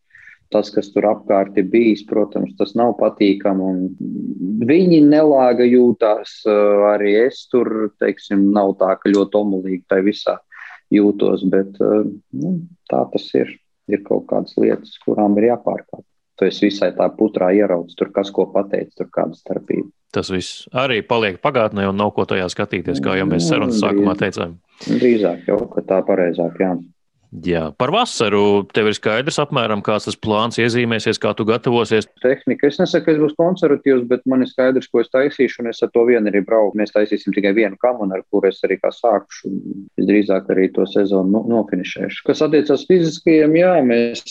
tas, 0.53 0.71
kas 0.75 0.91
tur 0.95 1.07
apkārt 1.11 1.57
ir 1.61 1.69
bijis, 1.73 2.05
protams, 2.09 2.55
tas 2.59 2.75
nav 2.79 2.97
patīkami. 3.01 3.71
Viņi 4.69 5.01
nelāga 5.07 5.67
jūtās, 5.69 6.41
eh, 6.49 6.85
arī 6.93 7.15
es 7.27 7.47
tur, 7.53 7.91
teiksim, 8.01 8.51
nav 8.55 8.77
tā, 8.81 8.95
ka 9.01 9.13
ļoti 9.13 9.43
omulīgi 9.43 9.85
tai 9.89 10.03
visā 10.07 10.39
jūtos, 10.95 11.45
bet 11.51 11.81
eh, 11.81 12.13
nu, 12.43 12.55
tā 12.91 13.05
tas 13.13 13.33
ir. 13.35 13.57
Ir 13.89 14.03
kaut 14.05 14.27
kādas 14.29 14.53
lietas, 14.61 14.99
kurām 15.01 15.39
ir 15.41 15.47
jāpārkāp. 15.47 16.03
Tu 16.37 16.45
esi 16.45 16.67
visai 16.67 16.91
tā 16.93 17.07
putrā 17.09 17.49
ieraudzis, 17.57 17.97
tur 17.97 18.11
kas 18.13 18.29
ko 18.29 18.45
pateicis, 18.53 18.93
tur 18.99 19.09
kāda 19.09 19.33
starpība. 19.33 19.89
Tas 20.13 20.29
viss 20.29 20.67
arī 20.77 20.99
paliek 21.01 21.39
pagātnē 21.41 21.87
un 21.89 21.97
nav 21.97 22.13
ko 22.13 22.27
tajā 22.29 22.51
skatīties, 22.53 23.01
kā 23.01 23.17
jau 23.17 23.25
mēs 23.29 23.49
sarunas 23.49 23.81
sākumā 23.81 24.13
teicām. 24.21 24.59
Drīzāk 24.85 25.49
jau, 25.49 25.59
ka 25.73 25.87
tā 25.89 26.03
pareizāk, 26.05 26.61
jā. 26.61 26.75
Jā, 27.29 27.67
par 27.77 27.91
vasaru 27.93 28.63
tev 28.73 28.87
ir 28.89 28.95
skaidrs, 28.97 29.37
apmēram 29.43 29.83
kāds 29.85 30.07
tas 30.09 30.17
plāns 30.17 30.57
iezīmēsies, 30.63 31.19
kā 31.21 31.35
tu 31.37 31.45
gatavosies. 31.49 32.07
Tehnika. 32.25 32.71
Es 32.71 32.79
nesaku, 32.81 33.05
ka 33.05 33.13
es 33.13 33.21
būšu 33.21 33.37
konservatīvs, 33.37 34.07
bet 34.09 34.25
man 34.31 34.47
ir 34.47 34.49
skaidrs, 34.49 34.89
ko 34.89 35.03
es 35.03 35.13
taisīšu, 35.13 35.61
un 35.61 35.69
es 35.69 35.83
ar 35.85 35.93
to 35.93 36.07
vienu 36.09 36.33
arī 36.33 36.41
braucu. 36.47 36.79
Mēs 36.81 36.95
taisīsim 36.95 37.37
tikai 37.37 37.53
vienu 37.59 37.77
kamunu, 37.83 38.17
ar 38.17 38.25
kuru 38.33 38.49
es 38.49 38.63
arī 38.65 38.79
kā 38.81 38.89
sākšu. 38.97 39.53
Visdrīzāk 40.01 40.49
arī 40.55 40.71
to 40.73 40.89
sezonu 40.89 41.35
no, 41.35 41.45
nofinišēšu. 41.53 42.25
Kas 42.31 42.41
attiecas 42.49 42.87
fiziskajiem, 42.89 43.61
jā, 43.61 43.75
mēs 43.85 44.25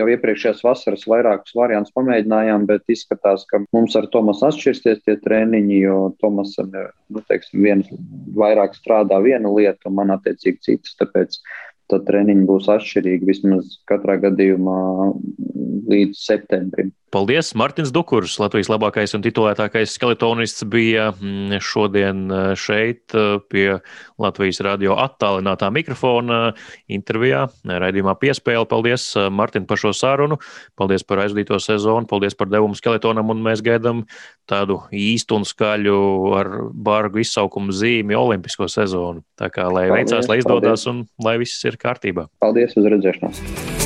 jau 0.00 0.08
iepriekšējās 0.08 0.64
vasaras 0.64 1.04
vairākus 1.12 1.56
variantus 1.60 1.92
pamēģinājām, 1.98 2.64
bet 2.72 2.88
izskatās, 2.88 3.44
ka 3.52 3.60
mums 3.68 3.98
ar 4.00 4.08
Tomas 4.14 4.40
atšķirsies 4.48 5.04
tie 5.04 5.20
treniņi, 5.20 5.82
jo 5.84 6.02
Tomasam 6.24 6.72
nu, 6.72 7.20
teiksim, 7.28 7.60
viens 7.68 7.90
vairāk 8.38 8.78
strādā 8.78 9.20
viena 9.20 9.52
lieta, 9.52 9.90
un 9.90 10.00
man 10.00 10.16
attiecīgi 10.16 10.64
citas. 10.64 10.96
Tāpēc 11.00 11.36
tad 11.90 12.06
treniņi 12.08 12.46
būs 12.48 12.70
atšķirīgi 12.72 13.28
vismaz 13.28 13.76
katrā 13.90 14.16
gadījumā 14.22 14.78
līdz 15.90 16.22
septembrim. 16.22 16.94
Paldies! 17.10 17.48
Mārtiņš 17.58 17.90
Dukurs, 17.90 18.36
Latvijas 18.38 18.68
labākais 18.70 19.16
un 19.16 19.22
titulētākais 19.24 19.96
skeletonists, 19.96 20.62
bija 20.70 21.08
mm, 21.10 21.58
šodien 21.66 22.20
eh, 22.30 22.50
šeit 22.54 23.16
eh, 23.18 23.32
pie 23.50 23.66
Latvijas 24.22 24.62
radio 24.62 24.94
attālinātā 25.02 25.72
mikrofona 25.74 26.52
intervijā, 26.86 27.48
raidījumā 27.66 28.14
piespēle. 28.20 28.68
Paldies, 28.70 29.08
eh, 29.18 29.26
Mārtiņ, 29.26 29.66
par 29.66 29.82
šo 29.82 29.90
sarunu, 29.96 30.38
paldies 30.78 31.02
par 31.02 31.24
aizvadīto 31.24 31.58
sezonu, 31.58 32.06
paldies 32.10 32.38
par 32.38 32.52
devumu 32.52 32.78
skeletonam, 32.78 33.34
un 33.34 33.42
mēs 33.42 33.64
gaidām 33.66 34.04
tādu 34.50 34.80
īstu 34.94 35.38
un 35.38 35.46
skaļu 35.48 35.98
ar 36.38 36.52
bargu 36.74 37.22
izsaukumu 37.24 37.74
zīmi 37.74 38.18
olimpisko 38.18 38.68
sezonu. 38.70 39.24
Tā 39.38 39.50
kā 39.54 39.68
lai 39.70 39.88
paldies, 39.88 40.10
veicās, 40.12 40.30
lai 40.30 40.40
izdodas 40.42 40.84
paldies. 40.84 40.88
un 40.92 41.26
lai 41.26 41.38
viss 41.42 41.68
ir 41.68 41.80
kārtībā. 41.80 42.28
Paldies, 42.42 42.76
uz 42.78 42.90
redzēšanos! 42.96 43.78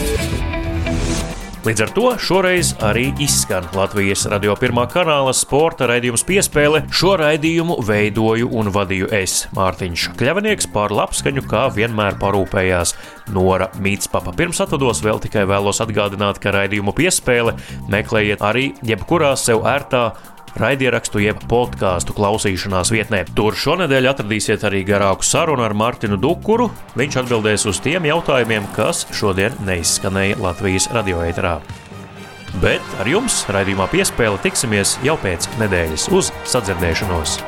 Līdz 1.65 1.81
ar 1.81 1.91
to 1.97 2.09
šoreiz 2.21 2.75
arī 2.85 3.07
izskan 3.25 3.65
Latvijas 3.73 4.27
radio 4.29 4.53
pirmā 4.61 4.83
kanāla 4.93 5.33
sporta 5.33 5.87
raidījums 5.89 6.21
piespēle. 6.29 6.83
Šo 6.93 7.15
raidījumu 7.17 7.79
veidoju 7.89 8.51
un 8.53 8.69
vadīju 8.75 9.09
es, 9.17 9.47
Mārtiņš 9.57 10.11
Kļavinieks, 10.21 10.69
par 10.75 10.93
labskaņu, 10.93 11.47
kā 11.49 11.63
vienmēr 11.73 12.19
parūpējās 12.21 12.93
Nora 13.33 13.71
Mītspapa. 13.81 14.37
Pirms 14.37 14.61
atvados 14.61 15.01
vēl 15.07 15.25
tikai 15.25 15.47
vēlos 15.49 15.81
atgādināt, 15.81 16.43
ka 16.45 16.53
raidījumu 16.53 16.93
piespēle 17.01 17.57
meklējiet 17.89 18.45
arī 18.45 18.67
jebkurā 18.85 19.33
sev 19.41 19.65
ērtā 19.65 20.11
raidierakstu 20.61 21.23
jeb 21.23 21.41
podkāstu 21.51 22.15
klausīšanās 22.17 22.93
vietnē. 22.95 23.25
Tur 23.37 23.57
šonadēļ 23.59 24.11
atradīsiet 24.13 24.67
arī 24.67 24.85
garāku 24.89 25.27
sarunu 25.27 25.65
ar 25.67 25.75
Mārtiņu 25.79 26.19
Dukuru. 26.21 26.71
Viņš 26.99 27.23
atbildēs 27.25 27.67
uz 27.71 27.81
tiem 27.85 28.07
jautājumiem, 28.11 28.69
kas 28.77 29.07
šodien 29.15 29.57
neizskanēja 29.67 30.39
Latvijas 30.43 30.91
radioēterā. 30.95 31.59
Bet 32.63 32.95
ar 33.03 33.11
jums 33.11 33.43
raidījumā 33.51 33.89
piespēle 33.91 34.39
tiksimies 34.45 34.99
jau 35.07 35.19
pēc 35.23 35.51
nedēļas 35.59 36.07
uz 36.15 36.31
sadzirdēšanos. 36.55 37.41